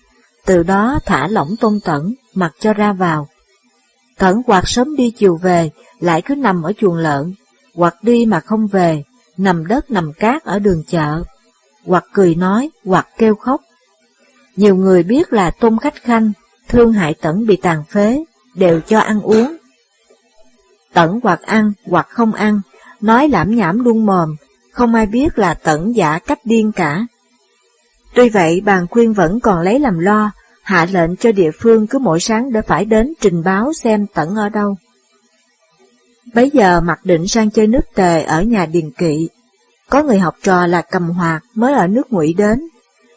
từ 0.46 0.64
đó 0.64 1.00
thả 1.06 1.28
lỏng 1.28 1.56
tôn 1.60 1.80
Tẩn, 1.84 2.14
mặc 2.34 2.52
cho 2.60 2.74
ra 2.74 2.94
vào. 2.94 3.28
Tẩn 4.18 4.44
quạt 4.44 4.64
sớm 4.66 4.96
đi 4.96 5.12
chiều 5.12 5.36
về, 5.36 5.70
lại 6.00 6.22
cứ 6.22 6.36
nằm 6.36 6.64
ở 6.64 6.74
chuồng 6.74 6.96
lợn, 6.96 7.34
hoặc 7.76 7.96
đi 8.02 8.26
mà 8.26 8.40
không 8.40 8.68
về, 8.68 9.04
nằm 9.38 9.68
đất 9.68 9.92
nằm 9.92 10.14
cát 10.14 10.44
ở 10.44 10.60
đường 10.60 10.84
chợ, 10.88 11.24
hoặc 11.86 12.06
cười 12.14 12.36
nói, 12.36 12.70
hoặc 12.86 13.08
kêu 13.18 13.36
khóc. 13.36 13.62
Nhiều 14.56 14.76
người 14.76 15.04
biết 15.04 15.34
là 15.34 15.52
Tôn 15.52 15.78
Khách 15.80 15.96
Khanh, 16.04 16.32
thương 16.68 16.94
hại 16.94 17.14
Tẩn 17.14 17.48
bị 17.48 17.56
tàn 17.56 17.84
phế, 17.90 18.24
đều 18.56 18.82
cho 18.82 19.00
ăn 19.00 19.22
uống. 19.22 19.56
Tẩn 20.94 21.20
hoặc 21.24 21.42
ăn, 21.42 21.72
hoặc 21.86 22.08
không 22.10 22.34
ăn, 22.34 22.62
nói 23.02 23.30
lãm 23.30 23.56
nhảm 23.56 23.84
luôn 23.84 24.06
mồm, 24.06 24.36
không 24.72 24.96
ai 24.96 25.06
biết 25.06 25.40
là 25.40 25.54
Tẩn 25.54 25.96
giả 25.96 26.20
cách 26.20 26.40
điên 26.44 26.72
cả. 26.72 27.06
Tuy 28.16 28.30
vậy, 28.30 28.62
bàn 28.66 28.88
khuyên 28.88 29.14
vẫn 29.14 29.40
còn 29.40 29.62
lấy 29.62 29.80
làm 29.80 30.00
lo, 30.00 30.32
hạ 30.64 30.88
lệnh 30.92 31.16
cho 31.16 31.32
địa 31.32 31.52
phương 31.62 31.88
cứ 31.88 32.00
mỗi 32.00 32.20
sáng 32.20 32.52
để 32.52 32.62
phải 32.62 32.86
đến 32.86 33.14
trình 33.22 33.44
báo 33.44 33.74
xem 33.74 34.08
Tẩn 34.14 34.36
ở 34.36 34.50
đâu. 34.50 34.76
Bấy 36.34 36.50
giờ 36.54 36.82
mặc 36.82 37.00
định 37.04 37.28
sang 37.28 37.50
chơi 37.50 37.68
nước 37.68 37.86
tề 37.96 38.24
ở 38.24 38.42
nhà 38.42 38.66
Điền 38.66 38.92
Kỵ. 38.92 39.30
Có 39.90 40.04
người 40.04 40.20
học 40.20 40.36
trò 40.44 40.68
là 40.68 40.82
cầm 40.82 41.10
hoạt 41.10 41.44
mới 41.56 41.74
ở 41.74 41.88
nước 41.88 42.14
ngụy 42.14 42.34
đến. 42.34 42.68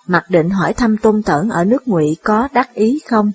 Mặc 0.07 0.25
định 0.29 0.51
hỏi 0.51 0.75
thăm 0.75 0.97
Tôn 0.97 1.23
Tẩn 1.23 1.51
ở 1.51 1.65
nước 1.65 1.89
ngụy 1.89 2.17
có 2.23 2.49
đắc 2.53 2.75
ý 2.75 3.01
không? 3.09 3.33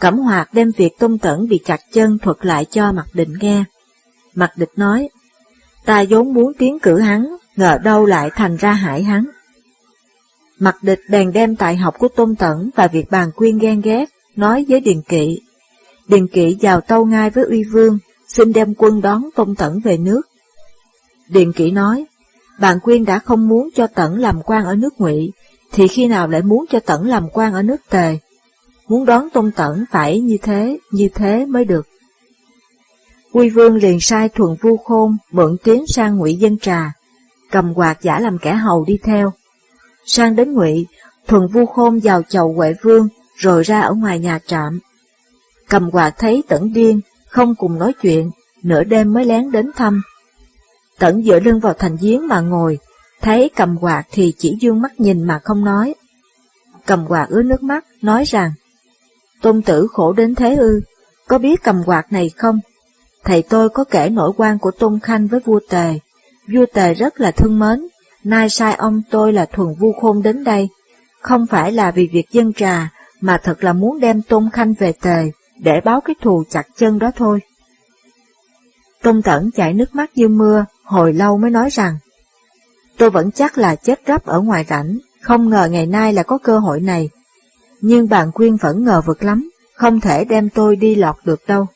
Cẩm 0.00 0.18
hoạt 0.18 0.54
đem 0.54 0.70
việc 0.76 0.98
Tôn 0.98 1.18
Tẩn 1.18 1.48
bị 1.48 1.60
chặt 1.64 1.80
chân 1.92 2.18
thuật 2.18 2.36
lại 2.40 2.64
cho 2.64 2.92
Mặc 2.92 3.06
định 3.12 3.34
nghe. 3.40 3.64
Mặc 4.34 4.52
địch 4.56 4.70
nói, 4.76 5.08
ta 5.84 6.04
vốn 6.10 6.34
muốn 6.34 6.52
tiến 6.58 6.78
cử 6.78 6.98
hắn, 6.98 7.36
ngờ 7.56 7.78
đâu 7.84 8.06
lại 8.06 8.30
thành 8.36 8.56
ra 8.56 8.72
hại 8.72 9.02
hắn. 9.02 9.24
Mặc 10.58 10.76
địch 10.82 11.00
bèn 11.10 11.32
đem 11.32 11.56
tài 11.56 11.76
học 11.76 11.94
của 11.98 12.08
Tôn 12.08 12.36
Tẩn 12.36 12.70
và 12.76 12.86
việc 12.86 13.10
bàn 13.10 13.30
quyên 13.36 13.58
ghen 13.58 13.80
ghét, 13.80 14.04
nói 14.36 14.66
với 14.68 14.80
Điền 14.80 15.02
Kỵ. 15.02 15.40
Điền 16.08 16.28
Kỵ 16.28 16.56
vào 16.60 16.80
tâu 16.80 17.06
ngay 17.06 17.30
với 17.30 17.44
Uy 17.44 17.64
Vương, 17.64 17.98
xin 18.28 18.52
đem 18.52 18.74
quân 18.74 19.00
đón 19.00 19.22
Tôn 19.34 19.54
Tẩn 19.54 19.80
về 19.84 19.96
nước. 19.96 20.22
Điền 21.28 21.52
Kỵ 21.52 21.70
nói, 21.70 22.04
bạn 22.60 22.80
Quyên 22.80 23.04
đã 23.04 23.18
không 23.18 23.48
muốn 23.48 23.68
cho 23.74 23.86
Tẩn 23.86 24.18
làm 24.18 24.42
quan 24.42 24.64
ở 24.64 24.74
nước 24.74 25.00
Ngụy, 25.00 25.32
thì 25.72 25.88
khi 25.88 26.06
nào 26.06 26.28
lại 26.28 26.42
muốn 26.42 26.64
cho 26.70 26.80
Tẩn 26.80 27.08
làm 27.08 27.28
quan 27.32 27.52
ở 27.52 27.62
nước 27.62 27.80
Tề? 27.90 28.18
Muốn 28.90 29.04
đón 29.04 29.30
Tôn 29.30 29.50
Tẩn 29.52 29.84
phải 29.90 30.20
như 30.20 30.36
thế, 30.42 30.78
như 30.90 31.08
thế 31.14 31.46
mới 31.46 31.64
được. 31.64 31.86
Quy 33.32 33.50
Vương 33.50 33.76
liền 33.76 34.00
sai 34.00 34.28
thuần 34.28 34.56
vu 34.62 34.76
khôn 34.76 35.16
mượn 35.32 35.56
tiếng 35.64 35.84
sang 35.86 36.16
Ngụy 36.16 36.34
dân 36.34 36.58
trà, 36.58 36.92
cầm 37.50 37.74
quạt 37.74 38.02
giả 38.02 38.20
làm 38.20 38.38
kẻ 38.38 38.54
hầu 38.54 38.84
đi 38.84 38.98
theo. 39.02 39.32
Sang 40.06 40.36
đến 40.36 40.52
Ngụy, 40.52 40.86
thuần 41.26 41.42
vu 41.52 41.66
khôn 41.66 41.98
vào 41.98 42.22
chầu 42.22 42.52
Huệ 42.52 42.74
Vương, 42.82 43.08
rồi 43.36 43.62
ra 43.62 43.80
ở 43.80 43.94
ngoài 43.94 44.18
nhà 44.18 44.38
trạm. 44.46 44.80
Cầm 45.68 45.90
quạt 45.90 46.14
thấy 46.18 46.42
Tẩn 46.48 46.72
điên, 46.72 47.00
không 47.28 47.54
cùng 47.54 47.78
nói 47.78 47.92
chuyện, 48.02 48.30
nửa 48.62 48.84
đêm 48.84 49.12
mới 49.12 49.24
lén 49.24 49.50
đến 49.50 49.70
thăm. 49.76 50.02
Tẩn 50.98 51.22
dựa 51.22 51.40
lưng 51.40 51.60
vào 51.60 51.74
thành 51.74 51.96
giếng 52.00 52.28
mà 52.28 52.40
ngồi, 52.40 52.78
thấy 53.20 53.50
cầm 53.56 53.78
quạt 53.78 54.04
thì 54.12 54.34
chỉ 54.38 54.56
dương 54.60 54.82
mắt 54.82 55.00
nhìn 55.00 55.22
mà 55.22 55.40
không 55.44 55.64
nói. 55.64 55.94
Cầm 56.86 57.06
quạt 57.06 57.26
ứa 57.28 57.42
nước 57.42 57.62
mắt, 57.62 57.84
nói 58.02 58.24
rằng, 58.24 58.52
Tôn 59.42 59.62
tử 59.62 59.86
khổ 59.92 60.12
đến 60.12 60.34
thế 60.34 60.56
ư, 60.56 60.80
có 61.28 61.38
biết 61.38 61.62
cầm 61.62 61.82
quạt 61.86 62.12
này 62.12 62.30
không? 62.36 62.60
Thầy 63.24 63.42
tôi 63.42 63.68
có 63.68 63.84
kể 63.84 64.08
nỗi 64.08 64.32
quan 64.36 64.58
của 64.58 64.70
Tôn 64.70 65.00
Khanh 65.00 65.26
với 65.26 65.40
vua 65.40 65.60
Tề. 65.70 65.98
Vua 66.52 66.66
Tề 66.74 66.94
rất 66.94 67.20
là 67.20 67.30
thương 67.30 67.58
mến, 67.58 67.86
nay 68.24 68.50
sai 68.50 68.74
ông 68.74 69.02
tôi 69.10 69.32
là 69.32 69.46
thuần 69.46 69.74
vu 69.80 69.92
khôn 69.92 70.22
đến 70.22 70.44
đây. 70.44 70.68
Không 71.20 71.46
phải 71.46 71.72
là 71.72 71.90
vì 71.90 72.08
việc 72.12 72.30
dân 72.30 72.52
trà, 72.52 72.88
mà 73.20 73.38
thật 73.42 73.64
là 73.64 73.72
muốn 73.72 74.00
đem 74.00 74.22
Tôn 74.22 74.50
Khanh 74.52 74.74
về 74.78 74.92
Tề, 74.92 75.30
để 75.58 75.80
báo 75.84 76.00
cái 76.00 76.14
thù 76.22 76.44
chặt 76.50 76.66
chân 76.76 76.98
đó 76.98 77.10
thôi. 77.16 77.40
Tôn 79.02 79.22
Tẩn 79.22 79.50
chảy 79.50 79.72
nước 79.72 79.94
mắt 79.94 80.10
như 80.14 80.28
mưa, 80.28 80.64
hồi 80.84 81.12
lâu 81.12 81.38
mới 81.38 81.50
nói 81.50 81.68
rằng, 81.72 81.98
tôi 82.98 83.10
vẫn 83.10 83.30
chắc 83.30 83.58
là 83.58 83.74
chết 83.74 84.00
rắp 84.06 84.26
ở 84.26 84.40
ngoài 84.40 84.64
rảnh, 84.68 84.98
không 85.22 85.48
ngờ 85.48 85.68
ngày 85.70 85.86
nay 85.86 86.12
là 86.12 86.22
có 86.22 86.38
cơ 86.38 86.58
hội 86.58 86.80
này. 86.80 87.08
Nhưng 87.80 88.08
bàn 88.08 88.32
quyên 88.32 88.56
vẫn 88.56 88.84
ngờ 88.84 89.02
vực 89.06 89.22
lắm, 89.22 89.50
không 89.74 90.00
thể 90.00 90.24
đem 90.24 90.48
tôi 90.48 90.76
đi 90.76 90.94
lọt 90.94 91.16
được 91.24 91.40
đâu. 91.46 91.66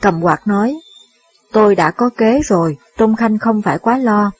Cầm 0.00 0.22
quạt 0.22 0.46
nói, 0.46 0.74
tôi 1.52 1.74
đã 1.74 1.90
có 1.90 2.10
kế 2.16 2.40
rồi, 2.44 2.76
Tôn 2.96 3.16
Khanh 3.16 3.38
không 3.38 3.62
phải 3.62 3.78
quá 3.78 3.98
lo, 3.98 4.30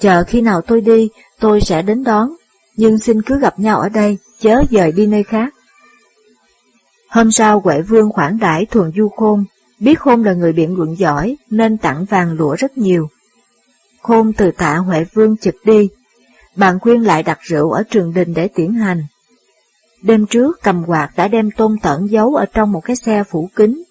chờ 0.00 0.24
khi 0.24 0.40
nào 0.40 0.60
tôi 0.60 0.80
đi, 0.80 1.10
tôi 1.40 1.60
sẽ 1.60 1.82
đến 1.82 2.04
đón, 2.04 2.30
nhưng 2.76 2.98
xin 2.98 3.22
cứ 3.22 3.38
gặp 3.38 3.58
nhau 3.58 3.80
ở 3.80 3.88
đây, 3.88 4.18
chớ 4.40 4.62
dời 4.70 4.92
đi 4.92 5.06
nơi 5.06 5.22
khác. 5.22 5.54
Hôm 7.08 7.30
sau 7.30 7.60
Huệ 7.60 7.82
Vương 7.82 8.12
khoản 8.12 8.38
đãi 8.38 8.66
thuần 8.66 8.92
du 8.96 9.08
khôn, 9.08 9.44
biết 9.80 10.00
khôn 10.00 10.24
là 10.24 10.32
người 10.32 10.52
biện 10.52 10.76
luận 10.76 10.98
giỏi 10.98 11.36
nên 11.50 11.78
tặng 11.78 12.04
vàng 12.04 12.32
lụa 12.32 12.56
rất 12.58 12.78
nhiều. 12.78 13.08
Khôn 14.02 14.32
từ 14.32 14.50
tạ 14.50 14.76
Huệ 14.76 15.04
Vương 15.14 15.36
trực 15.36 15.54
đi, 15.64 15.88
bàn 16.56 16.78
khuyên 16.80 17.02
lại 17.02 17.22
đặt 17.22 17.38
rượu 17.42 17.70
ở 17.70 17.82
trường 17.90 18.14
đình 18.14 18.34
để 18.34 18.48
tiễn 18.48 18.74
hành. 18.74 19.06
Đêm 20.02 20.26
trước 20.26 20.58
cầm 20.62 20.84
quạt 20.86 21.10
đã 21.16 21.28
đem 21.28 21.50
tôn 21.50 21.76
tẩn 21.82 22.10
giấu 22.10 22.34
ở 22.34 22.46
trong 22.46 22.72
một 22.72 22.80
cái 22.84 22.96
xe 22.96 23.24
phủ 23.24 23.48
kính, 23.56 23.82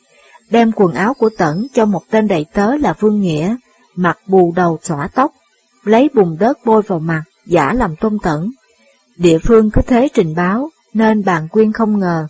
đem 0.50 0.72
quần 0.72 0.94
áo 0.94 1.14
của 1.14 1.30
tẩn 1.38 1.68
cho 1.74 1.86
một 1.86 2.04
tên 2.10 2.28
đầy 2.28 2.46
tớ 2.54 2.76
là 2.76 2.94
Vương 3.00 3.22
Nghĩa, 3.22 3.56
mặc 3.96 4.18
bù 4.28 4.54
đầu 4.56 4.80
xõa 4.84 5.08
tóc, 5.16 5.32
lấy 5.84 6.10
bùn 6.14 6.38
đất 6.40 6.58
bôi 6.66 6.82
vào 6.82 7.00
mặt, 7.00 7.24
giả 7.46 7.74
làm 7.74 7.96
tôn 7.96 8.18
tẩn. 8.24 8.52
Địa 9.18 9.38
phương 9.38 9.72
cứ 9.72 9.82
thế 9.88 10.08
trình 10.14 10.36
báo, 10.36 10.70
nên 10.94 11.24
bàn 11.24 11.48
quyên 11.48 11.72
không 11.72 12.00
ngờ 12.00 12.28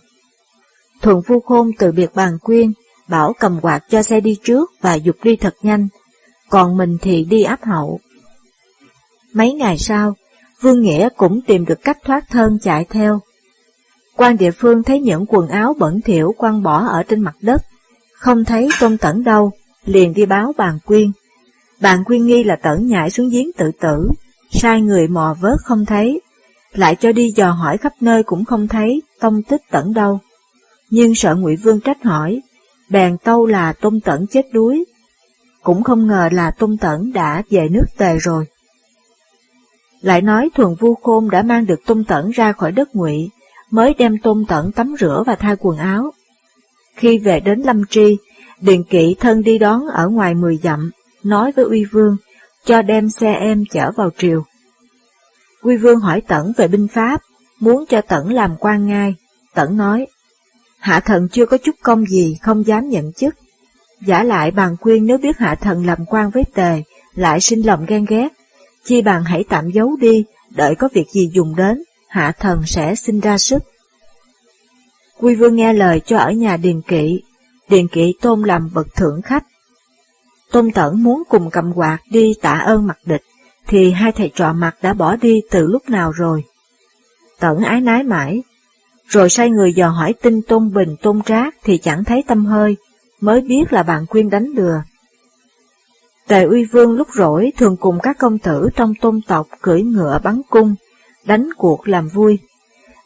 Thuận 1.02 1.22
Phu 1.22 1.40
Khôn 1.40 1.70
từ 1.78 1.92
biệt 1.92 2.14
bàn 2.14 2.38
quyên, 2.38 2.72
bảo 3.08 3.32
cầm 3.38 3.60
quạt 3.60 3.82
cho 3.88 4.02
xe 4.02 4.20
đi 4.20 4.38
trước 4.44 4.70
và 4.80 4.94
dục 4.94 5.16
đi 5.22 5.36
thật 5.36 5.54
nhanh, 5.62 5.88
còn 6.48 6.76
mình 6.76 6.96
thì 7.02 7.24
đi 7.24 7.42
áp 7.42 7.64
hậu. 7.64 8.00
Mấy 9.34 9.52
ngày 9.52 9.78
sau, 9.78 10.14
Vương 10.60 10.82
Nghĩa 10.82 11.08
cũng 11.16 11.40
tìm 11.46 11.64
được 11.64 11.82
cách 11.84 11.98
thoát 12.04 12.24
thân 12.30 12.58
chạy 12.62 12.84
theo 12.84 13.20
quan 14.16 14.36
địa 14.36 14.50
phương 14.50 14.82
thấy 14.82 15.00
những 15.00 15.26
quần 15.26 15.48
áo 15.48 15.74
bẩn 15.78 16.00
thỉu 16.00 16.34
quăng 16.38 16.62
bỏ 16.62 16.86
ở 16.86 17.02
trên 17.02 17.20
mặt 17.20 17.36
đất, 17.40 17.62
không 18.14 18.44
thấy 18.44 18.68
Tôn 18.80 18.98
Tẩn 18.98 19.24
đâu, 19.24 19.50
liền 19.84 20.14
đi 20.14 20.26
báo 20.26 20.52
bàn 20.56 20.78
quyên. 20.84 21.12
Bàn 21.80 22.04
quyên 22.04 22.26
nghi 22.26 22.44
là 22.44 22.56
Tẩn 22.56 22.86
nhảy 22.86 23.10
xuống 23.10 23.28
giếng 23.28 23.50
tự 23.56 23.70
tử, 23.80 24.10
sai 24.50 24.80
người 24.80 25.08
mò 25.08 25.36
vớt 25.40 25.58
không 25.64 25.84
thấy, 25.86 26.20
lại 26.72 26.96
cho 27.00 27.12
đi 27.12 27.32
dò 27.36 27.50
hỏi 27.50 27.78
khắp 27.78 27.92
nơi 28.00 28.22
cũng 28.22 28.44
không 28.44 28.68
thấy 28.68 29.02
tông 29.20 29.42
tích 29.42 29.62
Tẩn 29.70 29.94
đâu 29.94 30.20
nhưng 30.92 31.14
sợ 31.14 31.34
Ngụy 31.34 31.56
Vương 31.56 31.80
trách 31.80 32.04
hỏi, 32.04 32.40
bèn 32.90 33.16
tâu 33.18 33.46
là 33.46 33.72
Tôn 33.72 34.00
Tẩn 34.00 34.26
chết 34.26 34.46
đuối. 34.52 34.84
Cũng 35.62 35.82
không 35.82 36.06
ngờ 36.06 36.28
là 36.32 36.50
Tôn 36.50 36.76
Tẩn 36.76 37.12
đã 37.12 37.42
về 37.50 37.68
nước 37.70 37.84
tề 37.98 38.18
rồi. 38.18 38.44
Lại 40.00 40.20
nói 40.20 40.50
thuần 40.54 40.74
vu 40.80 40.94
khôn 40.94 41.30
đã 41.30 41.42
mang 41.42 41.66
được 41.66 41.80
Tôn 41.86 42.04
Tẩn 42.04 42.30
ra 42.30 42.52
khỏi 42.52 42.72
đất 42.72 42.96
Ngụy, 42.96 43.30
mới 43.72 43.94
đem 43.98 44.18
Tôn 44.18 44.44
Tẩn 44.48 44.72
tắm 44.72 44.94
rửa 45.00 45.22
và 45.26 45.34
thay 45.34 45.56
quần 45.56 45.78
áo. 45.78 46.12
Khi 46.96 47.18
về 47.18 47.40
đến 47.40 47.60
Lâm 47.60 47.86
Tri, 47.90 48.16
Điền 48.60 48.84
Kỵ 48.84 49.16
thân 49.20 49.42
đi 49.42 49.58
đón 49.58 49.86
ở 49.86 50.08
ngoài 50.08 50.34
mười 50.34 50.56
dặm, 50.62 50.90
nói 51.22 51.52
với 51.52 51.64
Uy 51.64 51.84
Vương, 51.84 52.16
cho 52.64 52.82
đem 52.82 53.10
xe 53.10 53.32
em 53.32 53.64
chở 53.70 53.90
vào 53.96 54.10
triều. 54.18 54.44
Uy 55.62 55.76
Vương 55.76 56.00
hỏi 56.00 56.20
Tẩn 56.20 56.52
về 56.56 56.68
binh 56.68 56.88
pháp, 56.88 57.20
muốn 57.60 57.84
cho 57.88 58.00
Tẩn 58.00 58.32
làm 58.32 58.56
quan 58.56 58.86
ngai. 58.86 59.14
Tẩn 59.54 59.76
nói, 59.76 60.06
Hạ 60.78 61.00
thần 61.00 61.28
chưa 61.28 61.46
có 61.46 61.56
chút 61.56 61.74
công 61.82 62.06
gì, 62.06 62.36
không 62.42 62.66
dám 62.66 62.88
nhận 62.88 63.12
chức. 63.12 63.34
Giả 64.06 64.22
lại 64.22 64.50
bàn 64.50 64.76
quyên 64.76 65.06
nếu 65.06 65.18
biết 65.18 65.38
hạ 65.38 65.54
thần 65.54 65.86
làm 65.86 65.98
quan 66.06 66.30
với 66.30 66.42
tề, 66.54 66.82
lại 67.14 67.40
sinh 67.40 67.66
lòng 67.66 67.86
ghen 67.86 68.04
ghét. 68.08 68.28
Chi 68.84 69.02
bằng 69.02 69.24
hãy 69.24 69.44
tạm 69.48 69.70
giấu 69.70 69.96
đi, 70.00 70.24
đợi 70.50 70.74
có 70.74 70.88
việc 70.92 71.06
gì 71.14 71.30
dùng 71.32 71.56
đến, 71.56 71.82
hạ 72.12 72.32
thần 72.38 72.62
sẽ 72.66 72.94
sinh 72.94 73.20
ra 73.20 73.38
sức. 73.38 73.62
Quy 75.20 75.34
vương 75.34 75.56
nghe 75.56 75.72
lời 75.72 76.00
cho 76.00 76.18
ở 76.18 76.30
nhà 76.30 76.56
Điền 76.56 76.82
Kỵ, 76.82 77.22
Điền 77.68 77.88
Kỵ 77.88 78.14
tôn 78.20 78.42
làm 78.42 78.70
bậc 78.74 78.94
thượng 78.94 79.22
khách. 79.22 79.44
Tôn 80.50 80.70
Tẩn 80.70 81.02
muốn 81.02 81.22
cùng 81.28 81.50
cầm 81.50 81.72
quạt 81.74 81.98
đi 82.10 82.32
tạ 82.42 82.52
ơn 82.52 82.86
mặt 82.86 82.98
địch, 83.04 83.22
thì 83.66 83.90
hai 83.90 84.12
thầy 84.12 84.30
trò 84.34 84.52
mặt 84.52 84.76
đã 84.82 84.92
bỏ 84.92 85.16
đi 85.16 85.40
từ 85.50 85.66
lúc 85.66 85.90
nào 85.90 86.12
rồi. 86.12 86.44
Tẩn 87.40 87.58
ái 87.58 87.80
nái 87.80 88.02
mãi, 88.02 88.42
rồi 89.08 89.30
sai 89.30 89.50
người 89.50 89.72
dò 89.72 89.88
hỏi 89.88 90.14
tin 90.22 90.42
Tôn 90.42 90.72
Bình 90.74 90.96
Tôn 91.02 91.22
Trác 91.22 91.54
thì 91.64 91.78
chẳng 91.78 92.04
thấy 92.04 92.24
tâm 92.26 92.46
hơi, 92.46 92.76
mới 93.20 93.40
biết 93.40 93.72
là 93.72 93.82
bạn 93.82 94.06
Quyên 94.06 94.30
đánh 94.30 94.46
lừa. 94.56 94.82
Tề 96.28 96.42
Uy 96.44 96.64
Vương 96.64 96.92
lúc 96.92 97.08
rỗi 97.14 97.52
thường 97.58 97.76
cùng 97.76 97.98
các 98.02 98.18
công 98.18 98.38
tử 98.38 98.68
trong 98.76 98.94
tôn 99.00 99.20
tộc 99.26 99.46
cưỡi 99.62 99.82
ngựa 99.82 100.20
bắn 100.24 100.42
cung, 100.50 100.74
đánh 101.24 101.48
cuộc 101.56 101.88
làm 101.88 102.08
vui. 102.08 102.38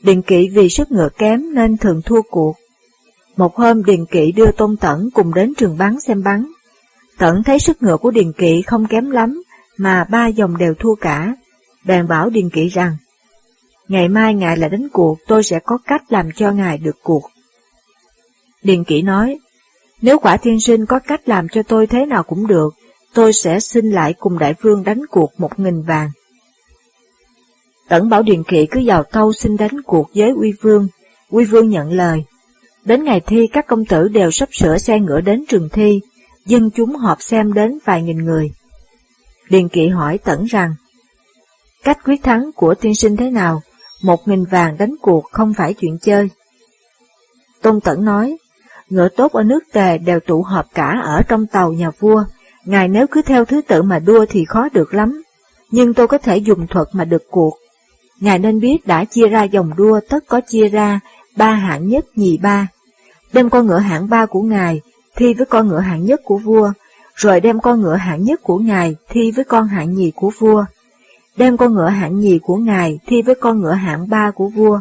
Điền 0.03 0.23
Kỵ 0.23 0.49
vì 0.49 0.69
sức 0.69 0.93
ngựa 0.93 1.09
kém 1.19 1.55
nên 1.55 1.77
thường 1.77 2.03
thua 2.05 2.23
cuộc. 2.31 2.57
Một 3.37 3.57
hôm 3.57 3.85
Điền 3.85 4.07
Kỵ 4.07 4.33
đưa 4.33 4.51
Tôn 4.51 4.77
Tẩn 4.77 5.09
cùng 5.15 5.35
đến 5.35 5.55
trường 5.55 5.79
bắn 5.79 6.01
xem 6.01 6.23
bắn. 6.23 6.47
Tẩn 7.19 7.43
thấy 7.43 7.59
sức 7.59 7.83
ngựa 7.83 7.97
của 7.97 8.11
Điền 8.11 8.33
Kỵ 8.33 8.63
không 8.63 8.87
kém 8.87 9.11
lắm, 9.11 9.43
mà 9.77 10.05
ba 10.05 10.27
dòng 10.27 10.57
đều 10.57 10.75
thua 10.75 10.95
cả. 10.95 11.35
Bèn 11.85 12.09
bảo 12.09 12.31
Điền 12.31 12.51
Kỵ 12.51 12.69
rằng, 12.69 12.97
ngày 13.89 14.09
mai 14.09 14.35
ngài 14.35 14.57
là 14.57 14.69
đánh 14.69 14.89
cuộc 14.93 15.19
tôi 15.27 15.43
sẽ 15.43 15.59
có 15.59 15.79
cách 15.87 16.03
làm 16.09 16.33
cho 16.33 16.51
ngài 16.53 16.79
được 16.79 16.97
cuộc. 17.03 17.31
Điền 18.63 18.85
Kỵ 18.85 19.03
nói, 19.03 19.39
nếu 20.03 20.19
quả 20.19 20.37
thiên 20.37 20.61
sinh 20.61 20.87
có 20.87 20.99
cách 20.99 21.29
làm 21.29 21.49
cho 21.49 21.63
tôi 21.63 21.87
thế 21.87 22.07
nào 22.07 22.23
cũng 22.23 22.47
được, 22.47 22.75
tôi 23.15 23.33
sẽ 23.33 23.61
xin 23.61 23.91
lại 23.91 24.15
cùng 24.19 24.39
đại 24.39 24.55
vương 24.61 24.85
đánh 24.85 25.03
cuộc 25.11 25.31
một 25.39 25.59
nghìn 25.59 25.83
vàng. 25.83 26.11
Tẩn 27.89 28.09
Bảo 28.09 28.23
Điền 28.23 28.43
Kỵ 28.43 28.67
cứ 28.67 28.81
vào 28.85 29.03
câu 29.03 29.33
xin 29.33 29.57
đánh 29.57 29.83
cuộc 29.83 30.11
với 30.15 30.31
Uy 30.31 30.53
Vương, 30.61 30.89
Uy 31.31 31.45
Vương 31.45 31.69
nhận 31.69 31.93
lời. 31.93 32.25
Đến 32.85 33.05
ngày 33.05 33.21
thi 33.21 33.47
các 33.53 33.67
công 33.67 33.85
tử 33.85 34.09
đều 34.09 34.31
sắp 34.31 34.49
sửa 34.53 34.79
xe 34.79 35.01
ngựa 35.01 35.21
đến 35.21 35.45
trường 35.49 35.69
thi, 35.73 36.01
dân 36.47 36.71
chúng 36.71 36.97
họp 36.97 37.23
xem 37.23 37.53
đến 37.53 37.79
vài 37.85 38.03
nghìn 38.03 38.25
người. 38.25 38.51
Điền 39.51 39.69
Kỵ 39.69 39.89
hỏi 39.89 40.19
Tẩn 40.19 40.45
rằng, 40.45 40.75
cách 41.85 41.99
quyết 42.05 42.23
thắng 42.23 42.51
của 42.57 42.75
tiên 42.75 42.95
sinh 42.95 43.17
thế 43.17 43.31
nào, 43.31 43.63
một 44.03 44.29
nghìn 44.29 44.45
vàng 44.45 44.77
đánh 44.79 44.95
cuộc 45.03 45.25
không 45.33 45.55
phải 45.55 45.75
chuyện 45.75 45.99
chơi. 45.99 46.31
Tôn 47.63 47.81
Tẩn 47.81 48.05
nói, 48.05 48.37
ngựa 48.89 49.09
tốt 49.09 49.33
ở 49.33 49.43
nước 49.43 49.65
tề 49.73 49.99
đều 49.99 50.21
tụ 50.21 50.43
họp 50.43 50.67
cả 50.75 51.01
ở 51.05 51.23
trong 51.29 51.47
tàu 51.47 51.73
nhà 51.73 51.91
vua, 51.99 52.25
ngài 52.65 52.89
nếu 52.89 53.07
cứ 53.07 53.23
theo 53.23 53.45
thứ 53.45 53.61
tự 53.69 53.83
mà 53.83 53.99
đua 53.99 54.27
thì 54.29 54.45
khó 54.45 54.69
được 54.73 54.95
lắm, 54.95 55.23
nhưng 55.71 55.95
tôi 55.95 56.09
có 56.09 56.19
thể 56.19 56.37
dùng 56.37 56.67
thuật 56.67 56.89
mà 56.93 57.05
được 57.05 57.23
cuộc. 57.31 57.59
Ngài 58.21 58.39
nên 58.39 58.61
biết 58.61 58.87
đã 58.87 59.05
chia 59.05 59.29
ra 59.29 59.43
dòng 59.43 59.71
đua 59.77 60.01
tất 60.09 60.25
có 60.27 60.41
chia 60.41 60.69
ra 60.69 61.01
ba 61.37 61.51
hạng 61.53 61.89
nhất 61.89 62.05
nhì 62.15 62.39
ba. 62.39 62.69
Đem 63.33 63.51
con 63.51 63.67
ngựa 63.67 63.79
hạng 63.79 64.09
ba 64.09 64.27
của 64.27 64.43
ngài 64.43 64.81
thi 65.17 65.35
với 65.35 65.47
con 65.47 65.69
ngựa 65.69 65.81
hạng 65.81 66.05
nhất 66.05 66.21
của 66.25 66.39
vua, 66.39 66.73
rồi 67.15 67.41
đem 67.41 67.61
con 67.61 67.81
ngựa 67.81 67.97
hạng 67.97 68.23
nhất 68.23 68.41
của 68.43 68.59
ngài 68.59 68.97
thi 69.09 69.31
với 69.31 69.45
con 69.45 69.69
hạng 69.69 69.95
nhì 69.95 70.11
của 70.11 70.31
vua. 70.39 70.65
Đem 71.37 71.57
con 71.57 71.75
ngựa 71.75 71.89
hạng 71.89 72.21
nhì 72.21 72.39
của 72.39 72.57
ngài 72.57 72.99
thi 73.07 73.23
với 73.23 73.35
con 73.35 73.61
ngựa 73.61 73.73
hạng 73.73 74.09
ba 74.09 74.31
của 74.31 74.49
vua. 74.49 74.81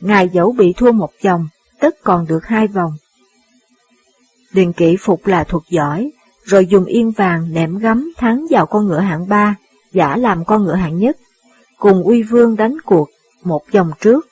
Ngài 0.00 0.28
dẫu 0.28 0.52
bị 0.52 0.72
thua 0.76 0.92
một 0.92 1.10
vòng, 1.24 1.48
tất 1.80 1.96
còn 2.04 2.26
được 2.26 2.46
hai 2.46 2.66
vòng. 2.66 2.92
Điền 4.52 4.72
kỵ 4.72 4.96
phục 5.00 5.26
là 5.26 5.44
thuật 5.44 5.62
giỏi, 5.70 6.10
rồi 6.44 6.66
dùng 6.66 6.84
yên 6.84 7.10
vàng 7.10 7.52
nệm 7.52 7.78
gấm 7.78 8.12
thắng 8.16 8.46
vào 8.50 8.66
con 8.66 8.86
ngựa 8.86 9.00
hạng 9.00 9.28
ba, 9.28 9.54
giả 9.92 10.16
làm 10.16 10.44
con 10.44 10.64
ngựa 10.64 10.74
hạng 10.74 10.98
nhất, 10.98 11.16
cùng 11.80 12.02
uy 12.02 12.22
vương 12.22 12.56
đánh 12.56 12.76
cuộc 12.84 13.08
một 13.44 13.62
vòng 13.72 13.90
trước. 14.00 14.26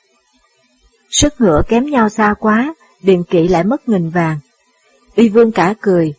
Sức 1.10 1.40
ngựa 1.40 1.62
kém 1.68 1.84
nhau 1.84 2.08
xa 2.08 2.34
quá, 2.40 2.74
Điền 3.02 3.22
kỵ 3.24 3.48
lại 3.48 3.64
mất 3.64 3.88
nghìn 3.88 4.10
vàng. 4.10 4.38
Uy 5.16 5.28
vương 5.28 5.52
cả 5.52 5.74
cười. 5.80 6.14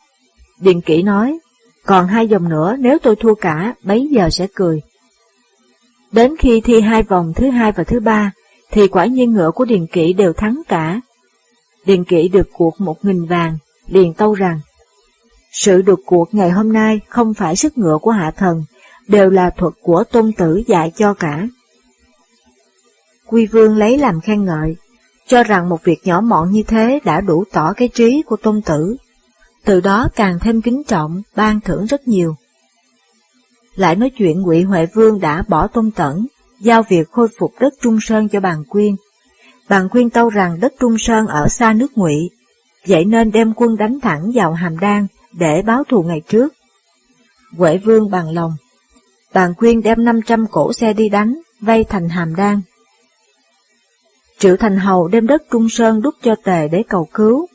Điền 0.59 0.81
kỵ 0.81 1.01
nói, 1.03 1.39
còn 1.85 2.07
hai 2.07 2.27
vòng 2.27 2.49
nữa 2.49 2.75
nếu 2.79 2.97
tôi 2.99 3.15
thua 3.15 3.35
cả, 3.35 3.73
bấy 3.83 4.07
giờ 4.11 4.29
sẽ 4.29 4.47
cười. 4.53 4.81
Đến 6.11 6.35
khi 6.39 6.61
thi 6.61 6.81
hai 6.81 7.03
vòng 7.03 7.33
thứ 7.35 7.49
hai 7.49 7.71
và 7.71 7.83
thứ 7.83 7.99
ba, 7.99 8.31
thì 8.71 8.87
quả 8.87 9.05
nhiên 9.05 9.31
ngựa 9.31 9.51
của 9.51 9.65
Điền 9.65 9.87
Kỵ 9.87 10.13
đều 10.13 10.33
thắng 10.33 10.61
cả. 10.67 11.01
Điền 11.85 12.03
Kỵ 12.03 12.27
được 12.27 12.49
cuộc 12.53 12.81
một 12.81 13.05
nghìn 13.05 13.25
vàng, 13.25 13.57
liền 13.87 14.13
tâu 14.13 14.33
rằng, 14.33 14.59
sự 15.51 15.81
được 15.81 15.99
cuộc 16.05 16.29
ngày 16.31 16.49
hôm 16.49 16.73
nay 16.73 16.99
không 17.07 17.33
phải 17.33 17.55
sức 17.55 17.77
ngựa 17.77 17.97
của 18.01 18.11
hạ 18.11 18.31
thần, 18.31 18.63
đều 19.09 19.29
là 19.29 19.49
thuật 19.49 19.73
của 19.81 20.03
tôn 20.11 20.31
tử 20.37 20.61
dạy 20.67 20.91
cho 20.95 21.13
cả. 21.13 21.47
Quy 23.25 23.45
vương 23.45 23.77
lấy 23.77 23.97
làm 23.97 24.21
khen 24.21 24.45
ngợi, 24.45 24.75
cho 25.27 25.43
rằng 25.43 25.69
một 25.69 25.83
việc 25.83 25.99
nhỏ 26.03 26.21
mọn 26.21 26.51
như 26.51 26.63
thế 26.63 26.99
đã 27.03 27.21
đủ 27.21 27.43
tỏ 27.51 27.73
cái 27.73 27.87
trí 27.87 28.23
của 28.25 28.35
tôn 28.35 28.61
tử. 28.61 28.95
Từ 29.65 29.81
đó 29.81 30.09
càng 30.15 30.37
thêm 30.41 30.61
kính 30.61 30.83
trọng, 30.87 31.21
ban 31.35 31.61
thưởng 31.61 31.85
rất 31.85 32.07
nhiều. 32.07 32.35
Lại 33.75 33.95
nói 33.95 34.09
chuyện 34.17 34.41
Ngụy 34.41 34.63
Huệ 34.63 34.85
Vương 34.85 35.19
đã 35.19 35.43
bỏ 35.47 35.67
tôn 35.67 35.91
tẩn, 35.91 36.27
giao 36.59 36.83
việc 36.83 37.11
khôi 37.11 37.27
phục 37.39 37.51
đất 37.59 37.73
Trung 37.81 37.97
Sơn 38.01 38.29
cho 38.29 38.39
bàn 38.39 38.63
quyên. 38.69 38.95
Bàn 39.69 39.89
quyên 39.89 40.09
tâu 40.09 40.29
rằng 40.29 40.59
đất 40.59 40.73
Trung 40.79 40.95
Sơn 40.99 41.27
ở 41.27 41.47
xa 41.47 41.73
nước 41.73 41.97
Ngụy, 41.97 42.29
vậy 42.87 43.05
nên 43.05 43.31
đem 43.31 43.53
quân 43.53 43.77
đánh 43.77 43.99
thẳng 43.99 44.31
vào 44.33 44.53
Hàm 44.53 44.79
Đan 44.79 45.07
để 45.33 45.61
báo 45.61 45.83
thù 45.83 46.03
ngày 46.03 46.21
trước. 46.27 46.53
Huệ 47.57 47.77
Vương 47.77 48.11
bằng 48.11 48.29
lòng, 48.29 48.51
bàn 49.33 49.53
quyên 49.53 49.81
đem 49.81 50.05
500 50.05 50.45
cổ 50.51 50.73
xe 50.73 50.93
đi 50.93 51.09
đánh, 51.09 51.39
vây 51.61 51.83
thành 51.83 52.09
Hàm 52.09 52.35
Đan. 52.35 52.61
Triệu 54.39 54.57
Thành 54.57 54.77
Hầu 54.77 55.07
đem 55.07 55.27
đất 55.27 55.43
Trung 55.51 55.69
Sơn 55.69 56.01
đúc 56.01 56.13
cho 56.23 56.35
Tề 56.43 56.67
để 56.67 56.83
cầu 56.89 57.07
cứu. 57.13 57.47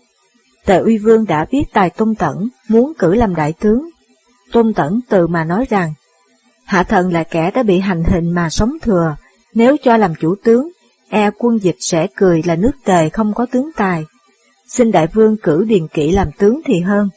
Tề 0.64 0.78
Uy 0.78 0.98
Vương 0.98 1.24
đã 1.24 1.46
biết 1.50 1.64
tài 1.72 1.90
Tôn 1.90 2.14
Tẩn, 2.14 2.48
muốn 2.68 2.92
cử 2.98 3.14
làm 3.14 3.34
đại 3.34 3.52
tướng. 3.52 3.88
Tôn 4.52 4.74
Tẩn 4.74 5.00
từ 5.08 5.26
mà 5.26 5.44
nói 5.44 5.66
rằng, 5.70 5.94
Hạ 6.64 6.82
thần 6.82 7.12
là 7.12 7.24
kẻ 7.24 7.50
đã 7.50 7.62
bị 7.62 7.78
hành 7.78 8.04
hình 8.04 8.30
mà 8.30 8.50
sống 8.50 8.72
thừa, 8.82 9.16
nếu 9.54 9.76
cho 9.82 9.96
làm 9.96 10.14
chủ 10.20 10.34
tướng, 10.44 10.70
e 11.08 11.30
quân 11.38 11.58
dịch 11.58 11.76
sẽ 11.80 12.06
cười 12.16 12.42
là 12.42 12.56
nước 12.56 12.72
tề 12.84 13.08
không 13.08 13.34
có 13.34 13.46
tướng 13.46 13.70
tài. 13.76 14.04
Xin 14.68 14.92
đại 14.92 15.06
vương 15.06 15.36
cử 15.36 15.64
Điền 15.68 15.88
Kỵ 15.88 16.10
làm 16.10 16.32
tướng 16.38 16.60
thì 16.64 16.80
hơn. 16.80 17.08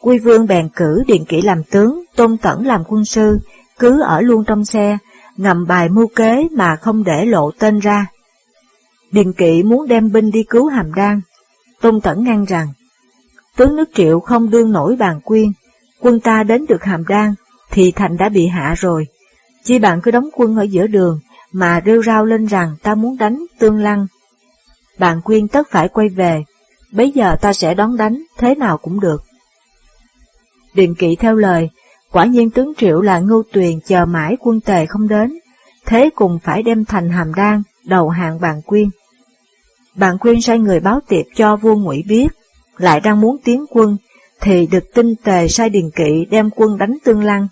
Quy 0.00 0.18
vương 0.18 0.46
bèn 0.46 0.68
cử 0.76 1.02
Điền 1.06 1.24
Kỷ 1.24 1.42
làm 1.42 1.62
tướng, 1.62 2.04
Tôn 2.16 2.36
Tẩn 2.36 2.66
làm 2.66 2.82
quân 2.88 3.04
sư, 3.04 3.38
cứ 3.78 4.00
ở 4.02 4.20
luôn 4.20 4.44
trong 4.44 4.64
xe, 4.64 4.98
ngầm 5.36 5.66
bài 5.66 5.88
mưu 5.88 6.06
kế 6.16 6.48
mà 6.50 6.76
không 6.76 7.04
để 7.04 7.24
lộ 7.24 7.50
tên 7.58 7.78
ra. 7.78 8.06
Điền 9.10 9.32
Kỵ 9.32 9.62
muốn 9.62 9.88
đem 9.88 10.12
binh 10.12 10.30
đi 10.30 10.42
cứu 10.42 10.66
Hàm 10.66 10.94
Đan. 10.94 11.20
Tôn 11.80 12.00
Tẩn 12.00 12.24
ngăn 12.24 12.44
rằng, 12.44 12.68
tướng 13.56 13.76
nước 13.76 13.88
triệu 13.94 14.20
không 14.20 14.50
đương 14.50 14.72
nổi 14.72 14.96
bàn 14.96 15.20
quyên, 15.20 15.52
quân 16.00 16.20
ta 16.20 16.42
đến 16.42 16.66
được 16.68 16.84
Hàm 16.84 17.04
Đan, 17.08 17.34
thì 17.70 17.92
thành 17.92 18.16
đã 18.16 18.28
bị 18.28 18.46
hạ 18.46 18.74
rồi. 18.78 19.06
Chi 19.64 19.78
bạn 19.78 20.00
cứ 20.02 20.10
đóng 20.10 20.28
quân 20.36 20.56
ở 20.56 20.62
giữa 20.62 20.86
đường, 20.86 21.20
mà 21.52 21.80
rêu 21.86 22.02
rao 22.02 22.24
lên 22.24 22.46
rằng 22.46 22.76
ta 22.82 22.94
muốn 22.94 23.16
đánh 23.18 23.44
tương 23.58 23.78
lăng. 23.78 24.06
Bạn 24.98 25.20
quyên 25.20 25.48
tất 25.48 25.70
phải 25.70 25.88
quay 25.88 26.08
về, 26.08 26.44
bấy 26.92 27.10
giờ 27.10 27.36
ta 27.40 27.52
sẽ 27.52 27.74
đón 27.74 27.96
đánh, 27.96 28.22
thế 28.38 28.54
nào 28.54 28.78
cũng 28.78 29.00
được. 29.00 29.24
Điền 30.78 30.94
kỵ 30.94 31.16
theo 31.16 31.36
lời, 31.36 31.70
quả 32.12 32.24
nhiên 32.24 32.50
tướng 32.50 32.72
triệu 32.78 33.00
là 33.00 33.18
ngưu 33.18 33.42
tuyền 33.52 33.80
chờ 33.80 34.04
mãi 34.04 34.36
quân 34.40 34.60
tề 34.60 34.86
không 34.86 35.08
đến, 35.08 35.38
thế 35.86 36.10
cùng 36.14 36.38
phải 36.42 36.62
đem 36.62 36.84
thành 36.84 37.08
hàm 37.08 37.34
đan, 37.34 37.62
đầu 37.84 38.08
hàng 38.08 38.40
bàn 38.40 38.62
quyên. 38.66 38.88
Bàn 39.94 40.18
quyên 40.18 40.40
sai 40.40 40.58
người 40.58 40.80
báo 40.80 41.00
tiệp 41.08 41.26
cho 41.34 41.56
vua 41.56 41.74
ngụy 41.74 42.04
biết, 42.08 42.28
lại 42.76 43.00
đang 43.00 43.20
muốn 43.20 43.36
tiến 43.44 43.64
quân, 43.70 43.96
thì 44.40 44.66
được 44.66 44.94
tin 44.94 45.14
tề 45.24 45.48
sai 45.48 45.70
điền 45.70 45.90
kỵ 45.90 46.26
đem 46.30 46.50
quân 46.50 46.78
đánh 46.78 46.96
tương 47.04 47.22
lăng, 47.22 47.48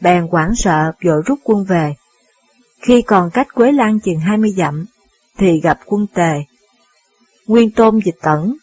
bèn 0.00 0.26
quảng 0.26 0.54
sợ 0.54 0.92
vội 1.04 1.22
rút 1.26 1.38
quân 1.44 1.64
về. 1.64 1.94
Khi 2.80 3.02
còn 3.02 3.30
cách 3.30 3.54
Quế 3.54 3.72
Lan 3.72 4.00
chừng 4.00 4.20
hai 4.20 4.36
mươi 4.36 4.50
dặm, 4.56 4.86
thì 5.38 5.60
gặp 5.60 5.78
quân 5.86 6.06
tề. 6.14 6.32
Nguyên 7.46 7.70
tôn 7.70 8.00
dịch 8.04 8.18
tẩn, 8.22 8.56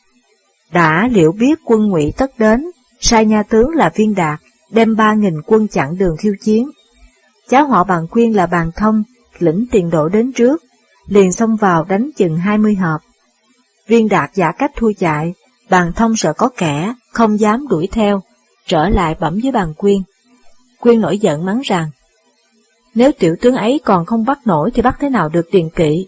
đã 0.72 1.08
liệu 1.12 1.32
biết 1.32 1.60
quân 1.66 1.88
ngụy 1.88 2.14
tất 2.18 2.32
đến, 2.40 2.66
sai 3.00 3.26
nha 3.26 3.44
tướng 3.44 3.70
là 3.70 3.92
viên 3.96 4.16
đạt, 4.16 4.40
đem 4.72 4.96
ba 4.96 5.14
nghìn 5.14 5.42
quân 5.46 5.68
chặn 5.68 5.98
đường 5.98 6.18
khiêu 6.18 6.34
chiến. 6.42 6.70
Cháu 7.50 7.68
họ 7.68 7.84
bàn 7.84 8.08
quyên 8.08 8.32
là 8.32 8.46
bàn 8.46 8.72
thông, 8.76 9.04
lĩnh 9.40 9.66
tiền 9.72 9.90
độ 9.90 10.10
đến 10.10 10.32
trước, 10.34 10.64
liền 11.08 11.32
xông 11.32 11.56
vào 11.56 11.84
đánh 11.84 12.10
chừng 12.16 12.38
hai 12.38 12.58
mươi 12.58 12.76
hợp. 12.76 12.98
Viên 13.88 14.10
đạt 14.10 14.30
giả 14.34 14.52
cách 14.52 14.72
thua 14.76 14.92
chạy, 15.00 15.34
bàn 15.70 15.92
thông 15.96 16.16
sợ 16.16 16.34
có 16.34 16.50
kẻ, 16.58 16.94
không 17.12 17.40
dám 17.40 17.68
đuổi 17.68 17.88
theo, 17.92 18.22
trở 18.68 18.90
lại 18.90 19.16
bẩm 19.20 19.40
với 19.44 19.52
bàn 19.52 19.74
quyên. 19.74 19.98
Quyên 20.80 21.02
nổi 21.02 21.18
giận 21.18 21.46
mắng 21.46 21.62
rằng, 21.64 21.90
nếu 22.96 23.12
tiểu 23.20 23.36
tướng 23.42 23.56
ấy 23.56 23.80
còn 23.86 24.06
không 24.06 24.26
bắt 24.26 24.40
nổi 24.48 24.72
thì 24.74 24.82
bắt 24.82 24.98
thế 25.00 25.10
nào 25.10 25.30
được 25.30 25.48
tiền 25.52 25.70
kỵ. 25.70 26.08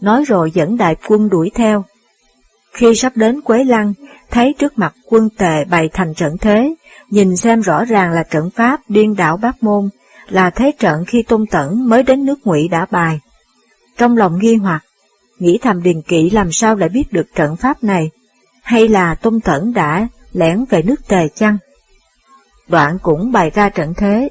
nói 0.00 0.24
rồi 0.24 0.50
dẫn 0.50 0.76
đại 0.76 0.96
quân 1.08 1.28
đuổi 1.28 1.50
theo. 1.54 1.84
Khi 2.72 2.94
sắp 2.94 3.16
đến 3.16 3.40
Quế 3.40 3.64
Lăng, 3.64 3.94
thấy 4.30 4.54
trước 4.58 4.78
mặt 4.78 4.94
quân 5.06 5.28
tề 5.38 5.64
bày 5.64 5.88
thành 5.92 6.14
trận 6.14 6.38
thế, 6.38 6.74
nhìn 7.10 7.36
xem 7.36 7.60
rõ 7.60 7.84
ràng 7.84 8.12
là 8.12 8.22
trận 8.22 8.50
pháp 8.50 8.80
điên 8.88 9.16
đảo 9.16 9.36
bát 9.36 9.62
môn, 9.62 9.88
là 10.28 10.50
thế 10.50 10.72
trận 10.78 11.04
khi 11.04 11.22
Tôn 11.22 11.46
Tẩn 11.50 11.88
mới 11.88 12.02
đến 12.02 12.24
nước 12.24 12.46
ngụy 12.46 12.68
đã 12.68 12.86
bài. 12.90 13.20
Trong 13.98 14.16
lòng 14.16 14.38
nghi 14.38 14.56
hoặc, 14.56 14.84
nghĩ 15.38 15.58
thầm 15.62 15.82
Điền 15.82 16.02
Kỵ 16.02 16.30
làm 16.30 16.52
sao 16.52 16.76
lại 16.76 16.88
biết 16.88 17.12
được 17.12 17.26
trận 17.34 17.56
pháp 17.56 17.84
này, 17.84 18.10
hay 18.62 18.88
là 18.88 19.14
Tôn 19.14 19.40
Tẩn 19.40 19.72
đã 19.72 20.08
lẻn 20.32 20.64
về 20.70 20.82
nước 20.82 21.08
tề 21.08 21.28
chăng? 21.28 21.56
Đoạn 22.68 22.98
cũng 23.02 23.32
bày 23.32 23.50
ra 23.50 23.68
trận 23.68 23.94
thế. 23.94 24.28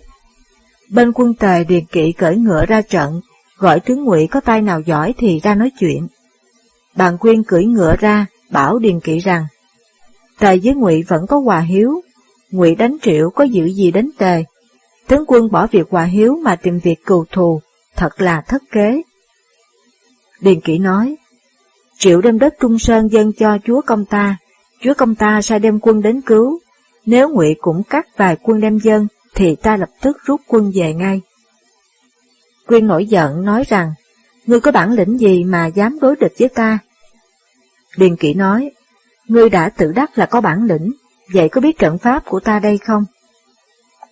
Bên 0.90 1.12
quân 1.12 1.34
tề 1.34 1.64
Điền 1.64 1.86
Kỵ 1.86 2.12
cởi 2.12 2.38
ngựa 2.38 2.66
ra 2.66 2.82
trận, 2.82 3.22
gọi 3.58 3.80
tướng 3.80 4.04
ngụy 4.04 4.28
có 4.28 4.40
tay 4.40 4.62
nào 4.62 4.82
giỏi 4.82 5.14
thì 5.18 5.40
ra 5.40 5.56
nói 5.56 5.72
chuyện. 5.80 6.08
Bàn 6.96 7.18
quyên 7.18 7.44
cưỡi 7.44 7.64
ngựa 7.66 7.96
ra, 8.00 8.26
bảo 8.52 8.80
Điền 8.80 9.00
Kỵ 9.00 9.20
rằng, 9.20 9.46
Tề 10.40 10.58
với 10.64 10.76
ngụy 10.76 11.04
vẫn 11.08 11.28
có 11.28 11.40
hòa 11.40 11.60
hiếu, 11.60 12.02
ngụy 12.52 12.76
đánh 12.76 12.98
triệu 13.02 13.30
có 13.30 13.44
giữ 13.44 13.66
gì 13.66 13.92
đến 13.92 14.10
tề. 14.18 14.44
Tướng 15.08 15.24
quân 15.28 15.52
bỏ 15.52 15.68
việc 15.68 15.88
hòa 15.90 16.04
hiếu 16.04 16.36
mà 16.44 16.56
tìm 16.56 16.80
việc 16.80 17.06
cừu 17.06 17.26
thù, 17.32 17.62
thật 17.96 18.22
là 18.22 18.42
thất 18.42 18.62
kế. 18.72 19.02
Điền 20.42 20.62
Kỵ 20.62 20.78
nói, 20.78 21.16
Triệu 21.98 22.22
đem 22.22 22.40
đất 22.40 22.54
Trung 22.60 22.80
Sơn 22.80 23.08
dân 23.12 23.32
cho 23.34 23.58
chúa 23.66 23.82
công 23.82 24.06
ta, 24.06 24.38
chúa 24.84 24.94
công 24.94 25.16
ta 25.16 25.42
sai 25.42 25.60
đem 25.60 25.80
quân 25.80 26.02
đến 26.02 26.22
cứu, 26.22 26.60
nếu 27.06 27.30
ngụy 27.30 27.56
cũng 27.62 27.84
cắt 27.84 28.08
vài 28.18 28.38
quân 28.44 28.62
đem 28.62 28.78
dân, 28.78 29.08
thì 29.36 29.56
ta 29.56 29.78
lập 29.78 29.90
tức 30.02 30.18
rút 30.26 30.42
quân 30.48 30.72
về 30.76 30.94
ngay. 30.94 31.22
Quyên 32.68 32.88
nổi 32.88 33.06
giận 33.06 33.46
nói 33.46 33.64
rằng, 33.68 33.94
ngươi 34.46 34.60
có 34.60 34.72
bản 34.72 34.94
lĩnh 34.94 35.20
gì 35.20 35.44
mà 35.44 35.66
dám 35.66 36.00
đối 36.02 36.16
địch 36.16 36.34
với 36.40 36.50
ta? 36.50 36.80
Điền 37.98 38.16
Kỵ 38.16 38.34
nói, 38.34 38.72
ngươi 39.28 39.50
đã 39.50 39.70
tự 39.70 39.92
đắc 39.92 40.18
là 40.18 40.26
có 40.26 40.42
bản 40.42 40.64
lĩnh, 40.64 40.92
vậy 41.34 41.50
có 41.50 41.62
biết 41.62 41.78
trận 41.78 41.98
pháp 41.98 42.26
của 42.26 42.40
ta 42.40 42.60
đây 42.60 42.78
không? 42.78 43.06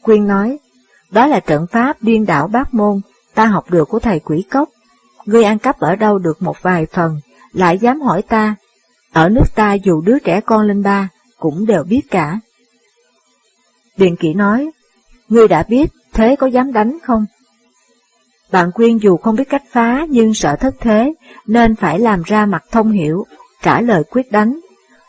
Quyên 0.02 0.28
nói, 0.28 0.60
đó 1.12 1.28
là 1.28 1.40
trận 1.40 1.66
pháp 1.72 1.98
điên 2.02 2.26
đảo 2.26 2.48
bát 2.48 2.74
môn, 2.74 3.02
ta 3.34 3.46
học 3.46 3.72
được 3.72 3.90
của 3.90 4.00
thầy 4.00 4.20
quỷ 4.20 4.44
cốc. 4.52 4.70
Ngươi 5.26 5.44
ăn 5.44 5.60
cắp 5.60 5.80
ở 5.80 5.96
đâu 5.96 6.18
được 6.18 6.42
một 6.42 6.62
vài 6.62 6.86
phần, 6.86 7.20
lại 7.54 7.78
dám 7.78 8.02
hỏi 8.02 8.22
ta. 8.22 8.56
Ở 9.12 9.30
nước 9.30 9.56
ta 9.56 9.74
dù 9.74 10.02
đứa 10.02 10.20
trẻ 10.20 10.42
con 10.42 10.68
lên 10.68 10.84
ba, 10.84 11.10
cũng 11.40 11.66
đều 11.66 11.84
biết 11.84 12.02
cả. 12.12 12.40
Điền 13.98 14.16
kỵ 14.16 14.34
nói, 14.34 14.72
ngươi 15.30 15.48
đã 15.48 15.64
biết, 15.64 15.92
thế 16.14 16.36
có 16.36 16.48
dám 16.48 16.74
đánh 16.74 16.98
không? 17.04 17.26
Bạn 18.52 18.72
Quyên 18.72 18.98
dù 18.98 19.18
không 19.18 19.36
biết 19.36 19.50
cách 19.50 19.64
phá 19.72 20.06
nhưng 20.10 20.34
sợ 20.34 20.56
thất 20.56 20.76
thế, 20.80 21.14
nên 21.46 21.76
phải 21.76 22.00
làm 22.00 22.24
ra 22.26 22.46
mặt 22.46 22.64
thông 22.72 22.92
hiểu, 22.92 23.26
trả 23.62 23.82
lời 23.82 24.04
quyết 24.10 24.32
đánh, 24.32 24.60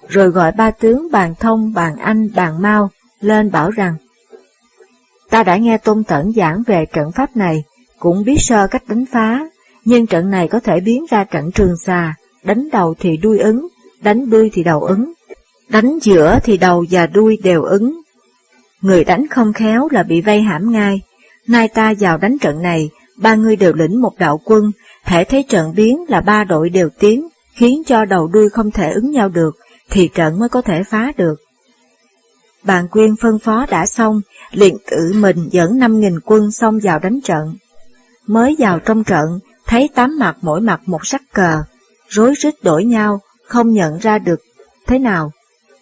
rồi 0.08 0.28
gọi 0.28 0.52
ba 0.52 0.70
tướng 0.70 1.10
bàn 1.10 1.34
thông, 1.40 1.72
bàn 1.72 1.96
anh, 1.96 2.28
bàn 2.34 2.62
mau 2.62 2.90
lên 3.20 3.50
bảo 3.50 3.70
rằng 3.70 3.94
Ta 5.30 5.42
đã 5.42 5.56
nghe 5.56 5.78
Tôn 5.78 6.04
Tẩn 6.04 6.32
giảng 6.32 6.62
về 6.66 6.86
trận 6.92 7.12
pháp 7.12 7.36
này, 7.36 7.64
cũng 7.98 8.24
biết 8.24 8.36
sơ 8.38 8.66
cách 8.66 8.82
đánh 8.88 9.04
phá, 9.12 9.40
nhưng 9.84 10.06
trận 10.06 10.30
này 10.30 10.48
có 10.48 10.60
thể 10.60 10.80
biến 10.80 11.04
ra 11.10 11.24
trận 11.24 11.50
trường 11.52 11.76
xà, 11.76 12.14
đánh 12.44 12.68
đầu 12.72 12.94
thì 12.98 13.16
đuôi 13.16 13.38
ứng, 13.38 13.68
đánh 14.02 14.30
đuôi 14.30 14.50
thì 14.52 14.62
đầu 14.62 14.82
ứng, 14.82 15.12
đánh 15.68 15.98
giữa 16.02 16.38
thì 16.44 16.56
đầu 16.56 16.84
và 16.90 17.06
đuôi 17.06 17.38
đều 17.42 17.62
ứng. 17.62 18.00
Người 18.80 19.04
đánh 19.04 19.26
không 19.28 19.52
khéo 19.52 19.88
là 19.90 20.02
bị 20.02 20.20
vây 20.20 20.40
hãm 20.40 20.70
ngay, 20.70 21.00
nay 21.46 21.68
ta 21.68 21.94
vào 22.00 22.18
đánh 22.18 22.38
trận 22.38 22.62
này, 22.62 22.90
ba 23.16 23.34
người 23.34 23.56
đều 23.56 23.72
lĩnh 23.72 24.00
một 24.00 24.18
đạo 24.18 24.40
quân, 24.44 24.72
thể 25.04 25.24
thấy 25.24 25.44
trận 25.48 25.72
biến 25.76 26.04
là 26.08 26.20
ba 26.20 26.44
đội 26.44 26.70
đều 26.70 26.88
tiến, 26.98 27.28
khiến 27.60 27.82
cho 27.86 28.04
đầu 28.04 28.26
đuôi 28.26 28.48
không 28.48 28.70
thể 28.70 28.92
ứng 28.92 29.10
nhau 29.10 29.28
được, 29.28 29.56
thì 29.90 30.08
trận 30.14 30.38
mới 30.38 30.48
có 30.48 30.62
thể 30.62 30.82
phá 30.82 31.12
được. 31.16 31.34
Bàn 32.62 32.88
quyên 32.88 33.16
phân 33.16 33.38
phó 33.38 33.66
đã 33.66 33.86
xong, 33.86 34.20
liền 34.52 34.76
tự 34.90 35.12
mình 35.14 35.48
dẫn 35.50 35.78
5.000 35.78 36.18
quân 36.24 36.52
xông 36.52 36.78
vào 36.82 36.98
đánh 36.98 37.20
trận. 37.20 37.56
Mới 38.26 38.56
vào 38.58 38.78
trong 38.78 39.04
trận, 39.04 39.38
thấy 39.66 39.88
tám 39.94 40.18
mặt 40.18 40.36
mỗi 40.42 40.60
mặt 40.60 40.80
một 40.86 41.06
sắc 41.06 41.22
cờ, 41.32 41.62
rối 42.08 42.34
rít 42.38 42.54
đổi 42.62 42.84
nhau, 42.84 43.20
không 43.46 43.72
nhận 43.72 43.98
ra 43.98 44.18
được 44.18 44.40
thế 44.86 44.98
nào. 44.98 45.32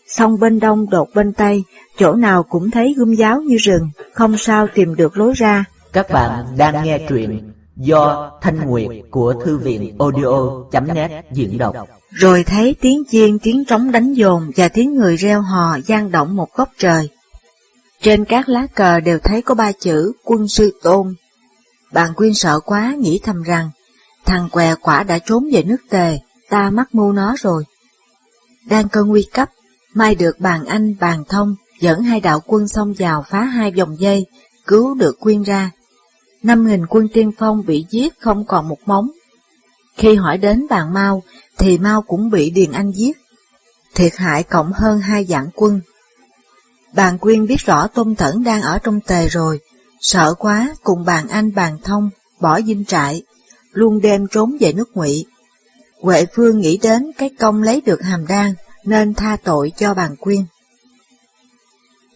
Xong 0.07 0.41
bên 0.41 0.61
đông 0.61 0.91
đột 0.91 1.09
bên 1.15 1.33
tây, 1.33 1.65
chỗ 1.99 2.13
nào 2.13 2.43
cũng 2.43 2.71
thấy 2.71 2.95
gươm 2.97 3.15
giáo 3.15 3.41
như 3.41 3.57
rừng, 3.57 3.91
không 4.15 4.39
sao 4.39 4.67
tìm 4.75 4.95
được 4.95 5.19
lối 5.19 5.33
ra. 5.37 5.65
Các 5.93 6.11
bạn 6.11 6.45
đang 6.57 6.85
nghe 6.85 6.99
truyện 7.09 7.48
do 7.79 8.31
Thanh 8.41 8.67
Nguyệt 8.67 8.89
của 9.11 9.35
Thư 9.45 9.59
viện 9.59 9.97
audio.net 9.99 11.11
diễn 11.33 11.59
đọc. 11.59 11.77
Rồi 12.11 12.45
thấy 12.45 12.77
tiếng 12.81 13.03
chiên, 13.11 13.39
tiếng 13.39 13.65
trống 13.65 13.93
đánh 13.93 14.15
dồn 14.15 14.51
và 14.57 14.69
tiếng 14.69 14.95
người 14.95 15.17
reo 15.17 15.41
hò 15.43 15.79
gian 15.87 16.11
động 16.11 16.37
một 16.37 16.55
góc 16.55 16.69
trời. 16.79 17.09
Trên 18.03 18.25
các 18.25 18.49
lá 18.49 18.67
cờ 18.75 19.01
đều 19.01 19.19
thấy 19.19 19.43
có 19.43 19.55
ba 19.55 19.73
chữ 19.73 20.13
quân 20.25 20.49
sư 20.49 20.79
tôn. 20.83 21.15
Bàn 21.93 22.15
quyên 22.15 22.35
sợ 22.35 22.61
quá 22.61 22.95
nghĩ 22.99 23.21
thầm 23.23 23.43
rằng, 23.43 23.71
thằng 24.25 24.49
què 24.49 24.75
quả 24.75 25.03
đã 25.03 25.19
trốn 25.19 25.49
về 25.53 25.63
nước 25.63 25.81
tề, 25.91 26.19
ta 26.51 26.71
mắc 26.71 26.95
mưu 26.95 27.13
nó 27.13 27.35
rồi. 27.39 27.65
Đang 28.67 28.89
cơn 28.89 29.09
nguy 29.09 29.27
cấp, 29.33 29.51
mai 29.95 30.15
được 30.15 30.41
bàn 30.41 30.65
anh 30.65 30.95
bàn 31.01 31.25
thông 31.29 31.55
dẫn 31.81 32.03
hai 32.03 32.21
đạo 32.21 32.41
quân 32.47 32.69
xông 32.69 32.95
vào 32.99 33.25
phá 33.29 33.45
hai 33.45 33.71
vòng 33.71 34.01
dây, 34.01 34.27
cứu 34.67 34.95
được 34.95 35.21
quyên 35.21 35.43
ra. 35.43 35.71
Năm 36.43 36.67
nghìn 36.67 36.87
quân 36.87 37.09
tiên 37.13 37.31
phong 37.39 37.67
bị 37.67 37.87
giết 37.91 38.21
không 38.21 38.45
còn 38.45 38.69
một 38.69 38.79
móng. 38.87 39.11
Khi 39.97 40.15
hỏi 40.15 40.39
đến 40.39 40.67
bàn 40.71 40.93
mao, 40.93 41.23
thì 41.59 41.79
mao 41.79 42.03
cũng 42.03 42.31
bị 42.31 42.51
Điền 42.51 42.73
Anh 42.73 42.91
giết. 42.91 43.17
Thiệt 43.95 44.17
hại 44.17 44.43
cộng 44.43 44.73
hơn 44.73 45.01
hai 45.01 45.27
vạn 45.29 45.49
quân. 45.55 45.81
Bàn 46.93 47.19
Quyên 47.19 47.47
biết 47.47 47.61
rõ 47.61 47.87
Tôn 47.87 48.15
Thẩn 48.15 48.43
đang 48.45 48.63
ở 48.63 48.79
trong 48.79 49.01
tề 49.01 49.29
rồi, 49.29 49.61
sợ 50.01 50.35
quá 50.39 50.75
cùng 50.83 51.05
bàn 51.05 51.29
Anh 51.29 51.55
bàn 51.55 51.79
thông, 51.85 52.11
bỏ 52.41 52.61
dinh 52.61 52.85
trại, 52.85 53.23
luôn 53.73 54.01
đem 54.01 54.27
trốn 54.31 54.57
về 54.61 54.73
nước 54.73 54.97
ngụy. 54.97 55.27
Huệ 56.03 56.27
Phương 56.35 56.59
nghĩ 56.59 56.79
đến 56.83 57.11
cái 57.19 57.31
công 57.39 57.63
lấy 57.63 57.81
được 57.81 58.03
hàm 58.03 58.27
đan, 58.27 58.55
nên 58.85 59.15
tha 59.15 59.37
tội 59.45 59.73
cho 59.77 59.95
bàn 59.95 60.17
Quyên. 60.17 60.41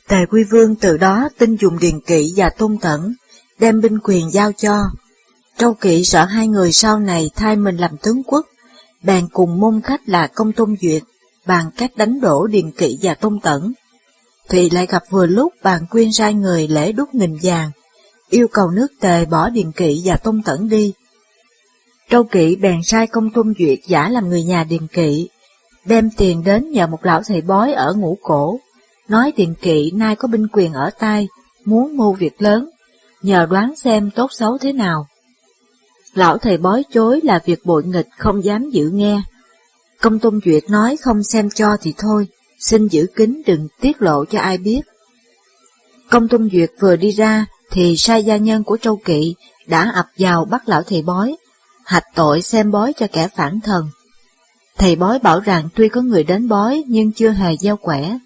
Tề 0.08 0.26
Quy 0.30 0.44
Vương 0.44 0.74
từ 0.76 0.96
đó 0.96 1.28
tin 1.38 1.56
dùng 1.56 1.78
Điền 1.78 2.00
Kỵ 2.00 2.32
và 2.36 2.50
Tôn 2.50 2.78
Thẩn 2.78 3.14
đem 3.62 3.80
binh 3.80 3.98
quyền 4.04 4.30
giao 4.30 4.52
cho. 4.52 4.84
Trâu 5.58 5.74
Kỵ 5.74 6.04
sợ 6.04 6.24
hai 6.24 6.48
người 6.48 6.72
sau 6.72 6.98
này 6.98 7.30
thay 7.36 7.56
mình 7.56 7.76
làm 7.76 7.96
tướng 7.96 8.22
quốc, 8.26 8.46
bèn 9.02 9.28
cùng 9.32 9.60
môn 9.60 9.80
khách 9.80 10.08
là 10.08 10.26
công 10.26 10.52
tôn 10.52 10.74
duyệt, 10.82 11.02
bàn 11.46 11.70
cách 11.76 11.96
đánh 11.96 12.20
đổ 12.20 12.46
Điền 12.46 12.70
Kỵ 12.70 12.98
và 13.02 13.14
Tôn 13.14 13.40
Tẩn. 13.42 13.72
Thì 14.48 14.70
lại 14.70 14.86
gặp 14.86 15.02
vừa 15.10 15.26
lúc 15.26 15.52
bàn 15.62 15.86
quyên 15.90 16.12
sai 16.12 16.34
người 16.34 16.68
lễ 16.68 16.92
đúc 16.92 17.14
nghìn 17.14 17.36
vàng, 17.42 17.70
yêu 18.30 18.48
cầu 18.48 18.70
nước 18.70 18.86
tề 19.00 19.24
bỏ 19.24 19.50
Điền 19.50 19.72
Kỵ 19.72 20.02
và 20.04 20.16
Tôn 20.16 20.42
Tẩn 20.42 20.68
đi. 20.68 20.92
Trâu 22.10 22.24
Kỵ 22.24 22.56
bèn 22.56 22.82
sai 22.84 23.06
công 23.06 23.30
tôn 23.30 23.52
duyệt 23.58 23.78
giả 23.86 24.08
làm 24.08 24.28
người 24.28 24.42
nhà 24.42 24.64
Điền 24.64 24.86
Kỵ, 24.86 25.28
đem 25.84 26.10
tiền 26.16 26.44
đến 26.44 26.70
nhờ 26.70 26.86
một 26.86 27.04
lão 27.04 27.22
thầy 27.26 27.40
bói 27.40 27.72
ở 27.72 27.94
ngũ 27.94 28.18
cổ, 28.22 28.58
nói 29.08 29.32
Điền 29.36 29.54
Kỵ 29.54 29.90
nay 29.90 30.16
có 30.16 30.28
binh 30.28 30.46
quyền 30.52 30.72
ở 30.72 30.90
tay, 30.98 31.28
muốn 31.64 31.96
mưu 31.96 32.12
việc 32.12 32.42
lớn, 32.42 32.68
nhờ 33.22 33.46
đoán 33.50 33.76
xem 33.76 34.10
tốt 34.10 34.30
xấu 34.32 34.58
thế 34.58 34.72
nào. 34.72 35.06
Lão 36.14 36.38
thầy 36.38 36.56
bói 36.56 36.84
chối 36.92 37.20
là 37.22 37.40
việc 37.44 37.66
bội 37.66 37.84
nghịch 37.84 38.08
không 38.18 38.44
dám 38.44 38.70
giữ 38.70 38.90
nghe. 38.92 39.22
Công 40.00 40.18
Tôn 40.18 40.40
Duyệt 40.44 40.70
nói 40.70 40.96
không 40.96 41.24
xem 41.24 41.50
cho 41.50 41.76
thì 41.80 41.94
thôi, 41.98 42.26
xin 42.58 42.88
giữ 42.88 43.06
kín 43.16 43.42
đừng 43.46 43.68
tiết 43.80 44.02
lộ 44.02 44.24
cho 44.24 44.40
ai 44.40 44.58
biết. 44.58 44.80
Công 46.10 46.28
Tôn 46.28 46.48
Duyệt 46.52 46.70
vừa 46.80 46.96
đi 46.96 47.10
ra 47.10 47.46
thì 47.70 47.96
sai 47.96 48.24
gia 48.24 48.36
nhân 48.36 48.64
của 48.64 48.76
Châu 48.76 48.96
Kỵ 48.96 49.34
đã 49.66 49.90
ập 49.94 50.06
vào 50.18 50.44
bắt 50.44 50.68
lão 50.68 50.82
thầy 50.82 51.02
bói, 51.02 51.36
hạch 51.84 52.04
tội 52.14 52.42
xem 52.42 52.70
bói 52.70 52.92
cho 52.96 53.06
kẻ 53.12 53.28
phản 53.28 53.60
thần. 53.60 53.88
Thầy 54.78 54.96
bói 54.96 55.18
bảo 55.18 55.40
rằng 55.40 55.68
tuy 55.74 55.88
có 55.88 56.00
người 56.00 56.24
đến 56.24 56.48
bói 56.48 56.84
nhưng 56.86 57.12
chưa 57.12 57.30
hề 57.30 57.56
gieo 57.56 57.76
quẻ. 57.76 58.18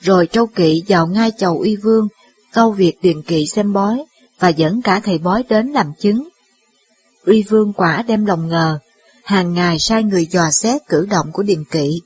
Rồi 0.00 0.26
Châu 0.26 0.46
Kỵ 0.46 0.82
vào 0.88 1.06
ngay 1.06 1.32
chầu 1.38 1.58
uy 1.58 1.76
vương, 1.76 2.08
câu 2.54 2.72
việc 2.72 2.98
điền 3.02 3.22
kỵ 3.22 3.46
xem 3.46 3.72
bói, 3.72 4.04
và 4.38 4.48
dẫn 4.48 4.82
cả 4.82 5.00
thầy 5.00 5.18
bói 5.18 5.44
đến 5.48 5.66
làm 5.66 5.92
chứng. 6.00 6.28
Uy 7.26 7.42
vương 7.42 7.72
quả 7.72 8.02
đem 8.02 8.26
lòng 8.26 8.48
ngờ, 8.48 8.78
hàng 9.24 9.54
ngày 9.54 9.78
sai 9.78 10.04
người 10.04 10.26
dò 10.26 10.50
xét 10.50 10.82
cử 10.88 11.06
động 11.10 11.32
của 11.32 11.42
Điền 11.42 11.64
Kỵ. 11.64 12.00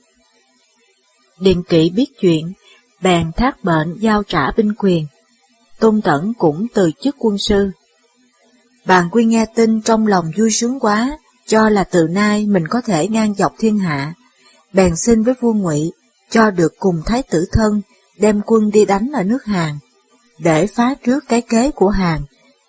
Điền 1.39 1.63
Kỵ 1.63 1.89
biết 1.89 2.19
chuyện, 2.19 2.53
bèn 3.01 3.31
thác 3.31 3.63
bệnh 3.63 3.97
giao 3.99 4.23
trả 4.23 4.51
binh 4.51 4.73
quyền. 4.77 5.05
Tôn 5.79 6.01
Tẩn 6.01 6.33
cũng 6.33 6.67
từ 6.73 6.91
chức 7.01 7.15
quân 7.19 7.37
sư. 7.37 7.71
Bàn 8.85 9.09
quy 9.11 9.25
nghe 9.25 9.45
tin 9.55 9.81
trong 9.81 10.07
lòng 10.07 10.31
vui 10.37 10.49
sướng 10.51 10.79
quá, 10.79 11.17
cho 11.47 11.69
là 11.69 11.83
từ 11.83 12.07
nay 12.07 12.45
mình 12.45 12.67
có 12.67 12.81
thể 12.81 13.07
ngang 13.07 13.33
dọc 13.33 13.53
thiên 13.59 13.79
hạ. 13.79 14.13
Bèn 14.73 14.95
xin 14.95 15.23
với 15.23 15.33
vua 15.41 15.53
ngụy 15.53 15.91
cho 16.29 16.51
được 16.51 16.73
cùng 16.79 17.01
thái 17.05 17.23
tử 17.23 17.45
thân, 17.51 17.81
đem 18.17 18.41
quân 18.45 18.71
đi 18.71 18.85
đánh 18.85 19.11
ở 19.13 19.23
nước 19.23 19.45
Hàn, 19.45 19.77
để 20.39 20.67
phá 20.67 20.95
trước 21.05 21.23
cái 21.27 21.41
kế 21.41 21.71
của 21.71 21.89
Hàng, 21.89 22.21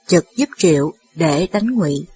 chực 0.06 0.24
giúp 0.36 0.48
triệu 0.58 0.92
để 1.14 1.46
đánh 1.52 1.70
ngụy. 1.70 2.06